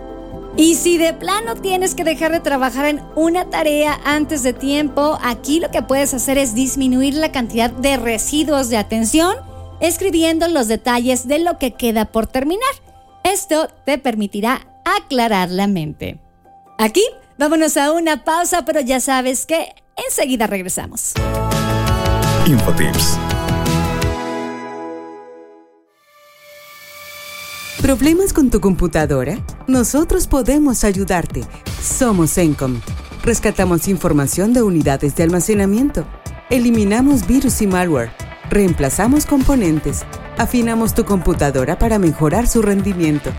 Y 0.57 0.74
si 0.74 0.98
de 0.98 1.14
plano 1.14 1.54
tienes 1.54 1.94
que 1.94 2.02
dejar 2.02 2.33
de 2.33 2.40
trabajar 2.40 2.87
en 2.87 3.00
una 3.14 3.44
tarea 3.44 4.00
antes 4.04 4.42
de 4.42 4.52
tiempo, 4.52 5.16
aquí 5.22 5.61
lo 5.61 5.70
que 5.70 5.83
puedes 5.83 6.14
hacer 6.14 6.37
es 6.37 6.54
disminuir 6.54 7.14
la 7.14 7.31
cantidad 7.31 7.70
de 7.70 7.96
residuos 7.96 8.68
de 8.68 8.76
atención 8.76 9.37
escribiendo 9.81 10.48
los 10.48 10.68
detalles 10.68 11.28
de 11.28 11.38
lo 11.38 11.59
que 11.59 11.72
queda 11.74 12.07
por 12.07 12.26
terminar. 12.26 12.68
Esto 13.22 13.68
te 13.85 13.98
permitirá 13.98 14.66
aclarar 14.85 15.50
la 15.50 15.66
mente. 15.66 16.18
Aquí 16.78 17.04
vámonos 17.38 17.76
a 17.76 17.92
una 17.92 18.24
pausa, 18.24 18.64
pero 18.64 18.81
ya 18.81 19.00
sabes 19.00 19.46
que 19.46 19.74
enseguida 19.96 20.46
regresamos. 20.46 21.12
Infotips. 22.46 23.18
¿Problemas 27.82 28.32
con 28.32 28.50
tu 28.50 28.60
computadora? 28.60 29.38
Nosotros 29.66 30.26
podemos 30.26 30.84
ayudarte. 30.84 31.44
Somos 31.80 32.36
Encom. 32.36 32.80
Rescatamos 33.22 33.88
información 33.88 34.52
de 34.52 34.62
unidades 34.62 35.14
de 35.14 35.22
almacenamiento. 35.22 36.04
Eliminamos 36.50 37.26
virus 37.26 37.62
y 37.62 37.66
malware. 37.66 38.10
Reemplazamos 38.50 39.26
componentes. 39.26 40.04
Afinamos 40.38 40.94
tu 40.94 41.04
computadora 41.04 41.78
para 41.78 41.98
mejorar 41.98 42.46
su 42.48 42.62
rendimiento 42.62 43.30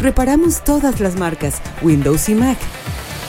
Reparamos 0.00 0.62
todas 0.62 1.00
las 1.00 1.16
marcas, 1.16 1.60
Windows 1.82 2.28
y 2.28 2.34
Mac. 2.36 2.56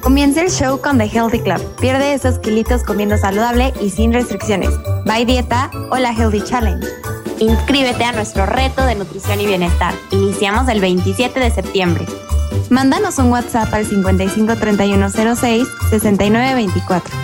Comienza 0.00 0.40
el 0.40 0.50
show 0.50 0.80
con 0.80 0.96
The 0.96 1.04
Healthy 1.04 1.40
Club. 1.40 1.60
Pierde 1.78 2.14
esos 2.14 2.38
kilitos 2.38 2.82
comiendo 2.84 3.18
saludable 3.18 3.74
y 3.80 3.90
sin 3.90 4.12
restricciones. 4.12 4.70
Bye 5.04 5.26
Dieta 5.26 5.70
o 5.90 5.98
la 5.98 6.12
Healthy 6.12 6.42
Challenge. 6.42 6.86
Inscríbete 7.38 8.04
a 8.04 8.12
nuestro 8.12 8.46
reto 8.46 8.84
de 8.84 8.94
nutrición 8.94 9.40
y 9.40 9.46
bienestar. 9.46 9.94
Iniciamos 10.10 10.68
el 10.68 10.80
27 10.80 11.38
de 11.38 11.50
septiembre. 11.50 12.06
Mándanos 12.70 13.18
un 13.18 13.30
WhatsApp 13.30 13.72
al 13.74 13.84
553106 13.84 15.68
6924. 15.90 17.16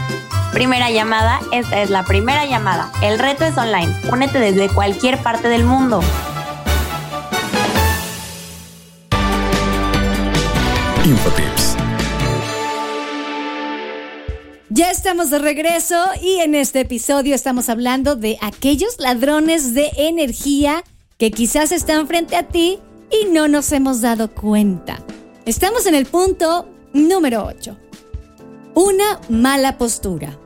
Primera 0.52 0.90
llamada, 0.90 1.40
esta 1.52 1.82
es 1.82 1.90
la 1.90 2.04
primera 2.04 2.44
llamada. 2.44 2.90
El 3.02 3.18
reto 3.18 3.44
es 3.44 3.56
online. 3.56 3.94
Únete 4.12 4.38
desde 4.38 4.68
cualquier 4.68 5.18
parte 5.22 5.48
del 5.48 5.64
mundo. 5.64 6.00
Infotips. 11.04 11.65
Ya 14.76 14.90
estamos 14.90 15.30
de 15.30 15.38
regreso 15.38 15.96
y 16.20 16.40
en 16.40 16.54
este 16.54 16.80
episodio 16.80 17.34
estamos 17.34 17.70
hablando 17.70 18.14
de 18.14 18.36
aquellos 18.42 18.98
ladrones 18.98 19.72
de 19.72 19.90
energía 19.96 20.84
que 21.16 21.30
quizás 21.30 21.72
están 21.72 22.06
frente 22.06 22.36
a 22.36 22.46
ti 22.46 22.78
y 23.10 23.24
no 23.32 23.48
nos 23.48 23.72
hemos 23.72 24.02
dado 24.02 24.30
cuenta. 24.30 25.02
Estamos 25.46 25.86
en 25.86 25.94
el 25.94 26.04
punto 26.04 26.68
número 26.92 27.46
8. 27.46 27.74
Una 28.74 29.18
mala 29.30 29.78
postura. 29.78 30.38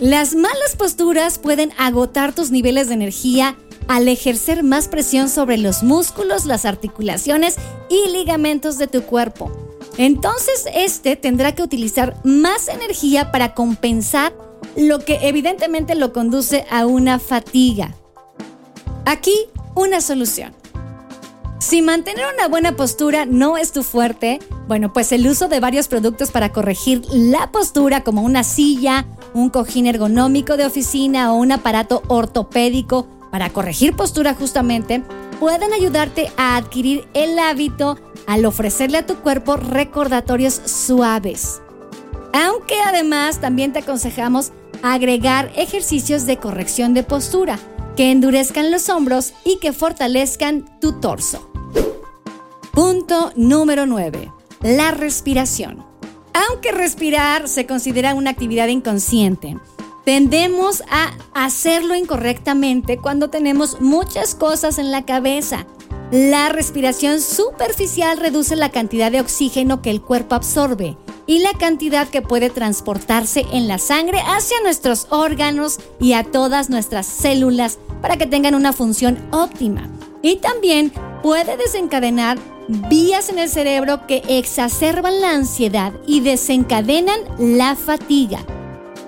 Las 0.00 0.34
malas 0.34 0.74
posturas 0.78 1.38
pueden 1.38 1.70
agotar 1.76 2.34
tus 2.34 2.50
niveles 2.50 2.88
de 2.88 2.94
energía 2.94 3.58
al 3.88 4.08
ejercer 4.08 4.62
más 4.62 4.88
presión 4.88 5.28
sobre 5.28 5.58
los 5.58 5.82
músculos, 5.82 6.46
las 6.46 6.64
articulaciones 6.64 7.56
y 7.90 8.10
ligamentos 8.10 8.78
de 8.78 8.86
tu 8.86 9.02
cuerpo. 9.02 9.69
Entonces, 9.98 10.66
este 10.74 11.16
tendrá 11.16 11.52
que 11.52 11.62
utilizar 11.62 12.16
más 12.24 12.68
energía 12.68 13.30
para 13.30 13.54
compensar 13.54 14.32
lo 14.76 15.00
que 15.00 15.18
evidentemente 15.22 15.94
lo 15.94 16.12
conduce 16.12 16.64
a 16.70 16.86
una 16.86 17.18
fatiga. 17.18 17.94
Aquí, 19.04 19.34
una 19.74 20.00
solución. 20.00 20.54
Si 21.58 21.82
mantener 21.82 22.24
una 22.34 22.48
buena 22.48 22.74
postura 22.74 23.26
no 23.26 23.58
es 23.58 23.72
tu 23.72 23.82
fuerte, 23.82 24.38
bueno, 24.66 24.92
pues 24.92 25.12
el 25.12 25.26
uso 25.26 25.48
de 25.48 25.60
varios 25.60 25.88
productos 25.88 26.30
para 26.30 26.52
corregir 26.52 27.02
la 27.12 27.52
postura, 27.52 28.02
como 28.02 28.22
una 28.22 28.44
silla, 28.44 29.06
un 29.34 29.50
cojín 29.50 29.86
ergonómico 29.86 30.56
de 30.56 30.64
oficina 30.64 31.32
o 31.32 31.36
un 31.36 31.52
aparato 31.52 32.02
ortopédico 32.08 33.06
para 33.30 33.50
corregir 33.50 33.94
postura 33.94 34.34
justamente, 34.34 35.02
pueden 35.40 35.72
ayudarte 35.72 36.30
a 36.36 36.56
adquirir 36.56 37.08
el 37.14 37.38
hábito 37.38 37.98
al 38.26 38.44
ofrecerle 38.44 38.98
a 38.98 39.06
tu 39.06 39.16
cuerpo 39.16 39.56
recordatorios 39.56 40.60
suaves. 40.66 41.62
Aunque 42.32 42.78
además 42.80 43.40
también 43.40 43.72
te 43.72 43.80
aconsejamos 43.80 44.52
agregar 44.82 45.50
ejercicios 45.56 46.26
de 46.26 46.36
corrección 46.36 46.94
de 46.94 47.02
postura 47.02 47.58
que 47.96 48.12
endurezcan 48.12 48.70
los 48.70 48.88
hombros 48.90 49.32
y 49.44 49.58
que 49.58 49.72
fortalezcan 49.72 50.78
tu 50.78 51.00
torso. 51.00 51.50
Punto 52.72 53.32
número 53.34 53.86
9. 53.86 54.30
La 54.60 54.90
respiración. 54.90 55.84
Aunque 56.32 56.70
respirar 56.70 57.48
se 57.48 57.66
considera 57.66 58.14
una 58.14 58.30
actividad 58.30 58.68
inconsciente, 58.68 59.56
tendemos 60.04 60.82
a 60.90 61.12
hacerlo 61.34 61.94
incorrectamente 61.94 62.98
cuando 62.98 63.30
tenemos 63.30 63.80
muchas 63.80 64.34
cosas 64.34 64.78
en 64.78 64.90
la 64.90 65.04
cabeza 65.04 65.66
la 66.10 66.48
respiración 66.48 67.20
superficial 67.20 68.18
reduce 68.18 68.56
la 68.56 68.70
cantidad 68.70 69.12
de 69.12 69.20
oxígeno 69.20 69.80
que 69.80 69.90
el 69.90 70.02
cuerpo 70.02 70.34
absorbe 70.34 70.96
y 71.28 71.38
la 71.38 71.52
cantidad 71.52 72.08
que 72.08 72.20
puede 72.20 72.50
transportarse 72.50 73.46
en 73.52 73.68
la 73.68 73.78
sangre 73.78 74.18
hacia 74.26 74.60
nuestros 74.60 75.06
órganos 75.10 75.78
y 76.00 76.14
a 76.14 76.24
todas 76.24 76.68
nuestras 76.68 77.06
células 77.06 77.78
para 78.02 78.16
que 78.16 78.26
tengan 78.26 78.56
una 78.56 78.72
función 78.72 79.24
óptima. 79.30 79.88
Y 80.20 80.36
también 80.36 80.92
puede 81.22 81.56
desencadenar 81.56 82.38
vías 82.66 83.28
en 83.28 83.38
el 83.38 83.48
cerebro 83.48 84.08
que 84.08 84.24
exacerban 84.26 85.20
la 85.20 85.30
ansiedad 85.30 85.92
y 86.08 86.20
desencadenan 86.22 87.20
la 87.38 87.76
fatiga. 87.76 88.44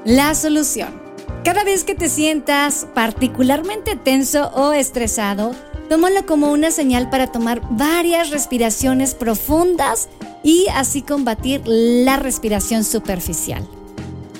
La 0.04 0.34
solución. 0.34 1.00
Cada 1.44 1.64
vez 1.64 1.84
que 1.84 1.94
te 1.94 2.08
sientas 2.08 2.86
particularmente 2.94 3.96
tenso 3.96 4.50
o 4.54 4.72
estresado, 4.72 5.52
Tómalo 5.92 6.24
como 6.24 6.50
una 6.50 6.70
señal 6.70 7.10
para 7.10 7.26
tomar 7.26 7.60
varias 7.68 8.30
respiraciones 8.30 9.14
profundas 9.14 10.08
y 10.42 10.66
así 10.74 11.02
combatir 11.02 11.60
la 11.66 12.16
respiración 12.16 12.82
superficial. 12.82 13.68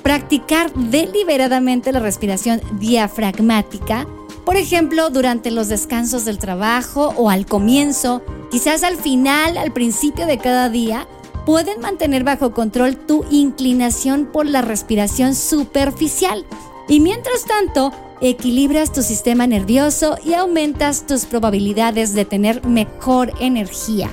Practicar 0.03 0.73
deliberadamente 0.73 1.93
la 1.93 2.01
respiración 2.01 2.63
diafragmática, 2.79 4.07
por 4.47 4.57
ejemplo, 4.57 5.11
durante 5.11 5.51
los 5.51 5.69
descansos 5.69 6.25
del 6.25 6.39
trabajo 6.39 7.13
o 7.19 7.29
al 7.29 7.45
comienzo, 7.45 8.23
quizás 8.51 8.83
al 8.83 8.97
final, 8.97 9.59
al 9.59 9.75
principio 9.75 10.25
de 10.25 10.39
cada 10.39 10.71
día, 10.71 11.07
pueden 11.45 11.81
mantener 11.81 12.25
bajo 12.25 12.53
control 12.53 12.97
tu 12.97 13.25
inclinación 13.31 14.27
por 14.27 14.47
la 14.47 14.63
respiración 14.63 15.35
superficial. 15.35 16.45
Y 16.89 17.01
mientras 17.01 17.45
tanto, 17.45 17.93
equilibras 18.21 18.93
tu 18.93 19.03
sistema 19.03 19.47
nervioso 19.47 20.17
y 20.25 20.35
aumentas 20.35 21.07
tus 21.07 21.27
probabilidades 21.27 22.15
de 22.15 22.25
tener 22.25 22.65
mejor 22.67 23.33
energía. 23.41 24.11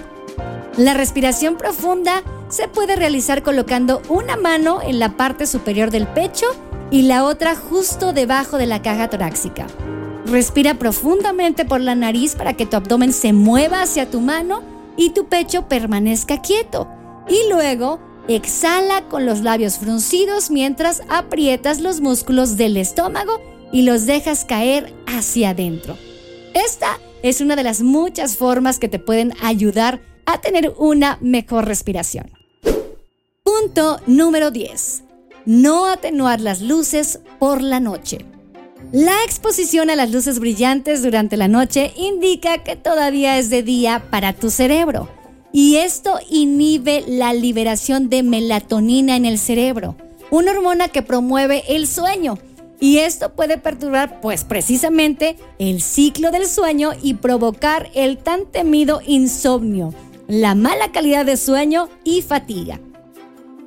La 0.78 0.94
respiración 0.94 1.58
profunda 1.58 2.24
se 2.48 2.68
puede 2.68 2.96
realizar 2.96 3.44
colocando 3.44 4.02
una 4.10 4.36
mano 4.36 4.82
en 4.82 4.98
la 4.98 5.18
parte 5.18 5.46
superior 5.46 5.92
del 5.92 6.08
pecho 6.08 6.48
y 6.90 7.04
la 7.04 7.26
otra 7.26 7.56
justo 7.56 8.14
debajo 8.14 8.58
de 8.58 8.66
la 8.66 8.82
caja 8.82 9.10
torácica. 9.10 9.68
Respira 10.26 10.76
profundamente 10.76 11.66
por 11.66 11.82
la 11.82 11.96
nariz 11.96 12.36
para 12.36 12.54
que 12.54 12.66
tu 12.66 12.76
abdomen 12.78 13.14
se 13.14 13.34
mueva 13.34 13.82
hacia 13.82 14.10
tu 14.10 14.22
mano 14.22 14.62
y 14.98 15.12
tu 15.12 15.26
pecho 15.26 15.68
permanezca 15.68 16.42
quieto. 16.42 16.88
Y 17.30 17.48
luego 17.50 18.00
exhala 18.28 19.08
con 19.08 19.26
los 19.26 19.42
labios 19.42 19.78
fruncidos 19.78 20.50
mientras 20.50 21.04
aprietas 21.10 21.80
los 21.80 22.02
músculos 22.02 22.58
del 22.58 22.78
estómago 22.78 23.40
y 23.72 23.84
los 23.84 24.06
dejas 24.06 24.46
caer 24.46 24.94
hacia 25.06 25.52
adentro. 25.52 25.96
Esta 26.54 27.00
es 27.22 27.42
una 27.42 27.56
de 27.56 27.64
las 27.64 27.82
muchas 27.82 28.36
formas 28.36 28.80
que 28.80 28.90
te 28.90 28.98
pueden 28.98 29.34
ayudar 29.42 30.02
a 30.26 30.42
tener 30.42 30.74
una 30.78 31.18
mejor 31.22 31.66
respiración. 31.66 32.32
Punto 33.44 34.00
número 34.08 34.52
10. 34.52 35.04
No 35.46 35.86
atenuar 35.86 36.42
las 36.42 36.62
luces 36.62 37.20
por 37.40 37.62
la 37.62 37.80
noche. 37.80 38.26
La 38.92 39.24
exposición 39.24 39.90
a 39.90 39.96
las 39.96 40.12
luces 40.12 40.40
brillantes 40.40 41.04
durante 41.04 41.38
la 41.38 41.48
noche 41.48 41.94
indica 41.96 42.64
que 42.64 42.76
todavía 42.76 43.38
es 43.38 43.50
de 43.50 43.62
día 43.62 44.04
para 44.10 44.34
tu 44.34 44.50
cerebro 44.50 45.10
y 45.52 45.78
esto 45.78 46.20
inhibe 46.30 47.04
la 47.08 47.34
liberación 47.34 48.10
de 48.10 48.24
melatonina 48.24 49.16
en 49.16 49.26
el 49.26 49.40
cerebro, 49.40 49.96
una 50.30 50.52
hormona 50.52 50.90
que 50.90 51.02
promueve 51.02 51.64
el 51.70 51.88
sueño. 51.88 52.38
Y 52.80 53.00
esto 53.00 53.34
puede 53.34 53.58
perturbar 53.58 54.22
pues 54.22 54.46
precisamente 54.46 55.36
el 55.58 55.82
ciclo 55.82 56.32
del 56.32 56.48
sueño 56.48 56.92
y 57.02 57.16
provocar 57.16 57.90
el 57.94 58.18
tan 58.18 58.46
temido 58.46 59.02
insomnio, 59.06 59.94
la 60.28 60.56
mala 60.56 60.92
calidad 60.92 61.26
de 61.26 61.36
sueño 61.36 61.90
y 62.06 62.22
fatiga. 62.22 62.80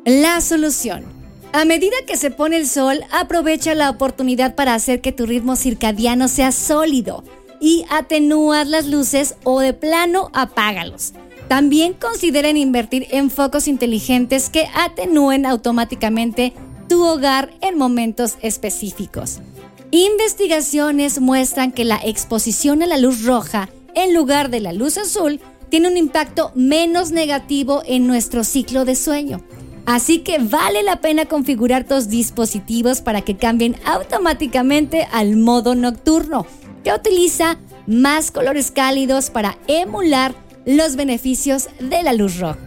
La 0.07 0.41
solución. 0.41 1.05
A 1.53 1.67
medida 1.67 1.97
que 2.07 2.17
se 2.17 2.31
pone 2.31 2.57
el 2.57 2.67
sol, 2.67 3.01
aprovecha 3.11 3.75
la 3.75 3.91
oportunidad 3.91 4.55
para 4.55 4.75
hacer 4.75 5.03
que 5.03 5.13
tu 5.13 5.27
ritmo 5.27 5.57
circadiano 5.57 6.29
sea 6.29 6.51
sólido 6.51 7.23
y 7.61 7.85
atenúas 7.91 8.67
las 8.67 8.87
luces 8.87 9.35
o 9.45 9.61
de 9.61 9.75
plano 9.75 10.31
apágalos. 10.33 11.13
También 11.53 11.93
consideren 11.93 12.57
invertir 12.57 13.09
en 13.11 13.31
focos 13.31 13.69
inteligentes 13.69 14.49
que 14.49 14.71
atenúen 14.75 15.45
automáticamente 15.45 16.55
tu 16.89 17.05
hogar 17.05 17.53
en 17.61 17.77
momentos 17.77 18.39
específicos. 18.41 19.41
Investigaciones 19.91 21.21
muestran 21.21 21.71
que 21.71 21.85
la 21.85 22.01
exposición 22.03 22.83
a 22.83 22.87
la 22.87 22.97
luz 22.97 23.27
roja 23.27 23.69
en 23.95 24.15
lugar 24.15 24.49
de 24.49 24.61
la 24.61 24.73
luz 24.73 24.97
azul 24.97 25.41
tiene 25.69 25.89
un 25.89 25.99
impacto 25.99 26.53
menos 26.55 27.11
negativo 27.11 27.83
en 27.85 28.07
nuestro 28.07 28.45
ciclo 28.45 28.87
de 28.87 28.97
sueño. 28.97 29.43
Así 29.85 30.21
que 30.21 30.39
vale 30.39 30.83
la 30.83 31.03
pena 31.03 31.27
configurar 31.27 31.85
tus 31.85 32.09
dispositivos 32.09 33.03
para 33.03 33.21
que 33.21 33.37
cambien 33.37 33.77
automáticamente 33.85 35.07
al 35.13 35.37
modo 35.37 35.75
nocturno, 35.75 36.47
que 36.83 36.95
utiliza 36.95 37.59
más 37.87 38.31
colores 38.31 38.71
cálidos 38.71 39.29
para 39.29 39.59
emular 39.67 40.35
los 40.65 40.97
beneficios 40.97 41.69
de 41.81 42.03
la 42.03 42.13
luz 42.13 42.39
roja. 42.39 42.59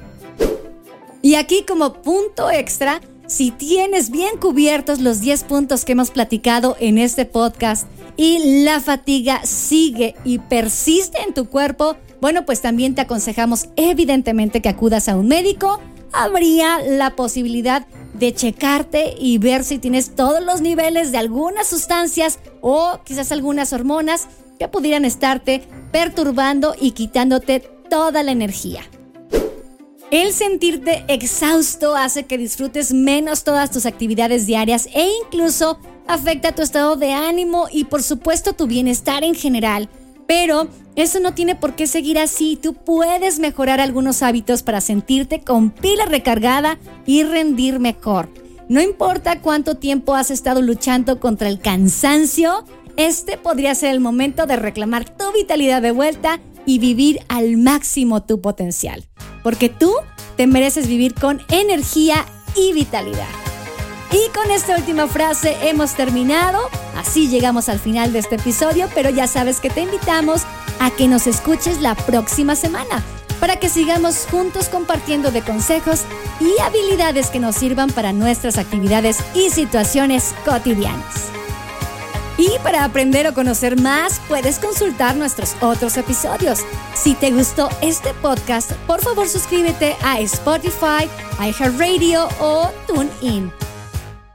Y 1.22 1.36
aquí 1.36 1.64
como 1.68 2.02
punto 2.02 2.52
extra, 2.52 3.02
si 3.28 3.50
tienes 3.50 4.12
bien 4.12 4.38
cubiertos 4.38 5.00
los 5.00 5.22
10 5.22 5.44
puntos 5.46 5.84
que 5.84 5.94
hemos 5.94 6.12
platicado 6.12 6.78
en 6.80 7.00
este 7.00 7.26
podcast 7.26 7.88
y 8.18 8.64
la 8.64 8.80
fatiga 8.80 9.44
sigue 9.44 10.16
y 10.24 10.38
persiste 10.38 11.18
en 11.24 11.34
tu 11.34 11.50
cuerpo, 11.50 11.98
bueno, 12.22 12.46
pues 12.46 12.62
también 12.62 12.94
te 12.94 13.02
aconsejamos 13.02 13.68
evidentemente 13.76 14.62
que 14.62 14.70
acudas 14.70 15.10
a 15.10 15.18
un 15.18 15.28
médico. 15.28 15.80
Habría 16.14 16.80
la 16.82 17.16
posibilidad 17.16 17.88
de 18.14 18.34
checarte 18.34 19.16
y 19.20 19.38
ver 19.40 19.64
si 19.64 19.80
tienes 19.80 20.16
todos 20.16 20.44
los 20.44 20.62
niveles 20.62 21.12
de 21.12 21.18
algunas 21.18 21.68
sustancias 21.68 22.40
o 22.62 23.00
quizás 23.04 23.32
algunas 23.32 23.74
hormonas 23.74 24.28
que 24.60 24.68
pudieran 24.68 25.04
estarte 25.04 25.64
perturbando 25.92 26.76
y 26.80 26.92
quitándote 26.92 27.75
toda 27.89 28.24
la 28.24 28.32
energía. 28.32 28.84
El 30.12 30.34
sentirte 30.34 31.04
exhausto 31.08 31.95
hace 31.95 32.26
que 32.26 32.38
disfrutes 32.38 32.93
menos 32.93 33.43
todas 33.43 33.71
tus 33.71 33.86
actividades 33.86 34.45
diarias 34.45 34.88
e 34.93 35.10
incluso 35.24 35.80
afecta 36.08 36.54
tu 36.54 36.62
estado 36.62 36.95
de 36.95 37.12
ánimo 37.12 37.67
y 37.71 37.86
por 37.86 38.04
supuesto 38.04 38.54
tu 38.54 38.67
bienestar 38.67 39.24
en 39.24 39.36
general. 39.36 39.89
Pero 40.28 40.67
eso 40.95 41.19
no 41.19 41.34
tiene 41.34 41.56
por 41.56 41.76
qué 41.76 41.88
seguir 41.88 42.17
así. 42.19 42.56
Tú 42.56 42.74
puedes 42.74 43.39
mejorar 43.39 43.80
algunos 43.82 44.24
hábitos 44.24 44.63
para 44.63 44.82
sentirte 44.82 45.41
con 45.41 45.71
pila 45.71 46.06
recargada 46.06 46.80
y 47.06 47.24
rendir 47.24 47.80
mejor. 47.80 48.30
No 48.67 48.82
importa 48.82 49.41
cuánto 49.41 49.76
tiempo 49.76 50.15
has 50.15 50.32
estado 50.32 50.62
luchando 50.62 51.19
contra 51.19 51.50
el 51.50 51.60
cansancio, 51.60 52.63
este 52.98 53.38
podría 53.38 53.76
ser 53.76 53.91
el 53.91 54.00
momento 54.00 54.45
de 54.45 54.56
reclamar 54.56 55.06
tu 55.06 55.32
vitalidad 55.34 55.82
de 55.82 55.91
vuelta 55.91 56.39
y 56.65 56.80
vivir 56.80 57.19
al 57.28 57.58
máximo 57.58 58.23
tu 58.23 58.41
potencial. 58.41 59.06
Porque 59.43 59.69
tú 59.69 59.93
te 60.36 60.47
mereces 60.47 60.88
vivir 60.88 61.13
con 61.13 61.41
energía 61.49 62.25
y 62.56 62.73
vitalidad. 62.73 63.28
Y 64.12 64.32
con 64.34 64.49
esta 64.51 64.78
última 64.78 65.08
frase 65.08 65.58
hemos 65.63 65.93
terminado. 65.95 66.60
Así 66.97 67.28
llegamos 67.28 67.69
al 67.69 67.80
final 67.80 68.13
de 68.13 68.19
este 68.19 68.36
episodio, 68.36 68.88
pero 68.95 69.10
ya 69.10 69.28
sabes 69.28 69.60
que 69.60 69.69
te 69.69 69.82
invitamos 69.82 70.43
a 70.80 70.91
que 70.91 71.08
nos 71.08 71.28
escuches 71.28 71.82
la 71.82 71.95
próxima 71.95 72.56
semana 72.56 73.04
para 73.39 73.58
que 73.58 73.69
sigamos 73.69 74.25
juntos 74.30 74.69
compartiendo 74.69 75.32
de 75.32 75.41
consejos 75.41 76.01
y 76.39 76.60
habilidades 76.62 77.30
que 77.30 77.39
nos 77.39 77.56
sirvan 77.56 77.89
para 77.89 78.13
nuestras 78.13 78.58
actividades 78.58 79.19
y 79.34 79.49
situaciones 79.49 80.34
cotidianas. 80.45 81.35
Y 82.38 82.50
para 82.63 82.84
aprender 82.84 83.28
o 83.28 83.34
conocer 83.34 83.80
más, 83.80 84.19
puedes 84.28 84.60
consultar 84.60 85.15
nuestros 85.15 85.56
otros 85.62 85.95
episodios. 85.95 86.60
Si 86.93 87.13
te 87.13 87.32
gustó 87.32 87.69
este 87.82 88.13
podcast, 88.15 88.74
por 88.88 89.02
favor 89.02 89.28
suscríbete 89.30 89.95
a 90.04 90.19
Spotify, 90.19 91.10
iHeartRadio 91.39 92.28
o 92.41 92.69
TuneIn. 92.88 93.52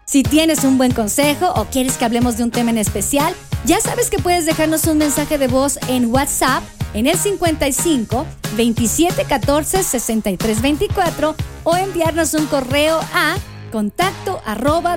Si 0.07 0.23
tienes 0.23 0.65
un 0.65 0.79
buen 0.79 0.93
consejo 0.93 1.53
o 1.55 1.67
quieres 1.67 1.97
que 1.99 2.05
hablemos 2.05 2.37
de 2.39 2.45
un 2.45 2.51
tema 2.51 2.71
en 2.71 2.79
especial, 2.79 3.35
ya 3.65 3.81
sabes 3.81 4.09
que 4.09 4.19
puedes 4.19 4.47
dejarnos 4.47 4.87
un 4.87 4.99
mensaje 4.99 5.37
de 5.37 5.47
voz 5.47 5.79
en 5.89 6.13
WhatsApp 6.13 6.63
en 6.95 7.07
el 7.07 7.17
55 7.17 8.27
27 8.57 9.25
14 9.25 9.83
63 9.85 10.63
24 10.63 11.37
o 11.65 11.77
enviarnos 11.77 12.35
un 12.35 12.47
correo 12.47 12.99
a 13.13 13.37
contacto 13.71 14.41
arroba 14.45 14.97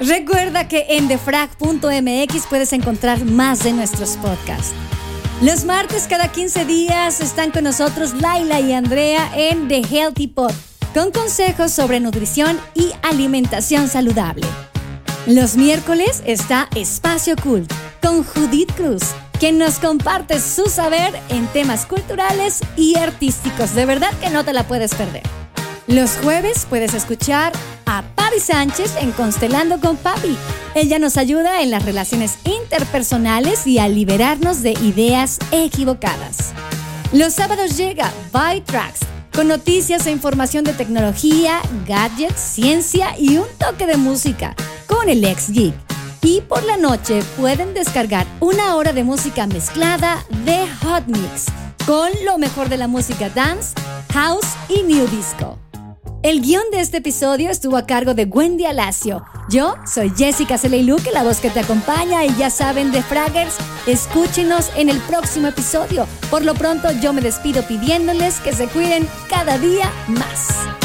Recuerda 0.00 0.68
que 0.68 0.86
en 0.90 1.08
defrag.mx 1.08 2.46
puedes 2.48 2.72
encontrar 2.72 3.24
más 3.24 3.62
de 3.62 3.72
nuestros 3.72 4.16
podcasts. 4.16 4.72
Los 5.42 5.64
martes 5.64 6.06
cada 6.08 6.28
15 6.28 6.64
días 6.64 7.20
están 7.20 7.50
con 7.50 7.64
nosotros 7.64 8.14
Laila 8.14 8.60
y 8.60 8.72
Andrea 8.72 9.30
en 9.34 9.68
The 9.68 9.82
Healthy 9.82 10.28
Pod, 10.28 10.52
con 10.94 11.10
consejos 11.10 11.72
sobre 11.72 12.00
nutrición 12.00 12.58
y 12.74 12.92
alimentación 13.02 13.88
saludable. 13.88 14.46
Los 15.26 15.56
miércoles 15.56 16.22
está 16.26 16.68
Espacio 16.74 17.36
Cult 17.36 17.72
con 18.00 18.24
Judith 18.24 18.72
Cruz, 18.74 19.02
quien 19.38 19.58
nos 19.58 19.78
comparte 19.78 20.40
su 20.40 20.66
saber 20.66 21.12
en 21.28 21.46
temas 21.48 21.86
culturales 21.86 22.60
y 22.76 22.96
artísticos. 22.96 23.74
De 23.74 23.84
verdad 23.84 24.12
que 24.20 24.30
no 24.30 24.44
te 24.44 24.52
la 24.52 24.66
puedes 24.66 24.94
perder. 24.94 25.22
Los 25.86 26.12
jueves 26.22 26.66
puedes 26.68 26.94
escuchar 26.94 27.52
a 27.92 28.02
Pavi 28.14 28.40
Sánchez 28.40 28.96
en 28.96 29.12
Constelando 29.12 29.78
con 29.78 29.98
Pavi. 29.98 30.34
Ella 30.74 30.98
nos 30.98 31.18
ayuda 31.18 31.60
en 31.60 31.70
las 31.70 31.84
relaciones 31.84 32.38
interpersonales 32.44 33.66
y 33.66 33.78
a 33.78 33.86
liberarnos 33.86 34.62
de 34.62 34.72
ideas 34.72 35.38
equivocadas. 35.50 36.54
Los 37.12 37.34
sábados 37.34 37.76
llega 37.76 38.10
By 38.32 38.62
Tracks 38.62 39.00
con 39.34 39.48
noticias 39.48 40.06
e 40.06 40.10
información 40.10 40.64
de 40.64 40.72
tecnología, 40.72 41.60
gadgets, 41.86 42.40
ciencia 42.40 43.14
y 43.18 43.36
un 43.36 43.46
toque 43.58 43.86
de 43.86 43.98
música 43.98 44.56
con 44.86 45.10
el 45.10 45.22
ex 45.24 45.50
geek. 45.50 45.74
Y 46.22 46.40
por 46.40 46.62
la 46.64 46.78
noche 46.78 47.22
pueden 47.36 47.74
descargar 47.74 48.26
una 48.40 48.76
hora 48.76 48.94
de 48.94 49.04
música 49.04 49.46
mezclada 49.46 50.24
de 50.46 50.66
Hot 50.82 51.06
Mix 51.08 51.46
con 51.84 52.10
lo 52.24 52.38
mejor 52.38 52.70
de 52.70 52.78
la 52.78 52.88
música 52.88 53.28
dance, 53.28 53.74
house 54.12 54.46
y 54.70 54.82
new 54.82 55.06
disco. 55.08 55.58
El 56.22 56.40
guion 56.40 56.62
de 56.70 56.78
este 56.78 56.98
episodio 56.98 57.50
estuvo 57.50 57.76
a 57.76 57.84
cargo 57.84 58.14
de 58.14 58.26
Wendy 58.26 58.64
Alacio. 58.64 59.24
Yo 59.50 59.74
soy 59.92 60.12
Jessica 60.16 60.56
Celeiluque, 60.56 61.10
la 61.10 61.24
voz 61.24 61.40
que 61.40 61.50
te 61.50 61.58
acompaña 61.58 62.24
y 62.24 62.32
ya 62.36 62.48
saben 62.48 62.92
de 62.92 63.02
Fraggers, 63.02 63.56
escúchenos 63.88 64.70
en 64.76 64.88
el 64.88 64.98
próximo 65.00 65.48
episodio. 65.48 66.06
Por 66.30 66.44
lo 66.44 66.54
pronto 66.54 66.92
yo 67.02 67.12
me 67.12 67.22
despido 67.22 67.64
pidiéndoles 67.66 68.38
que 68.38 68.52
se 68.52 68.68
cuiden 68.68 69.08
cada 69.28 69.58
día 69.58 69.90
más. 70.06 70.81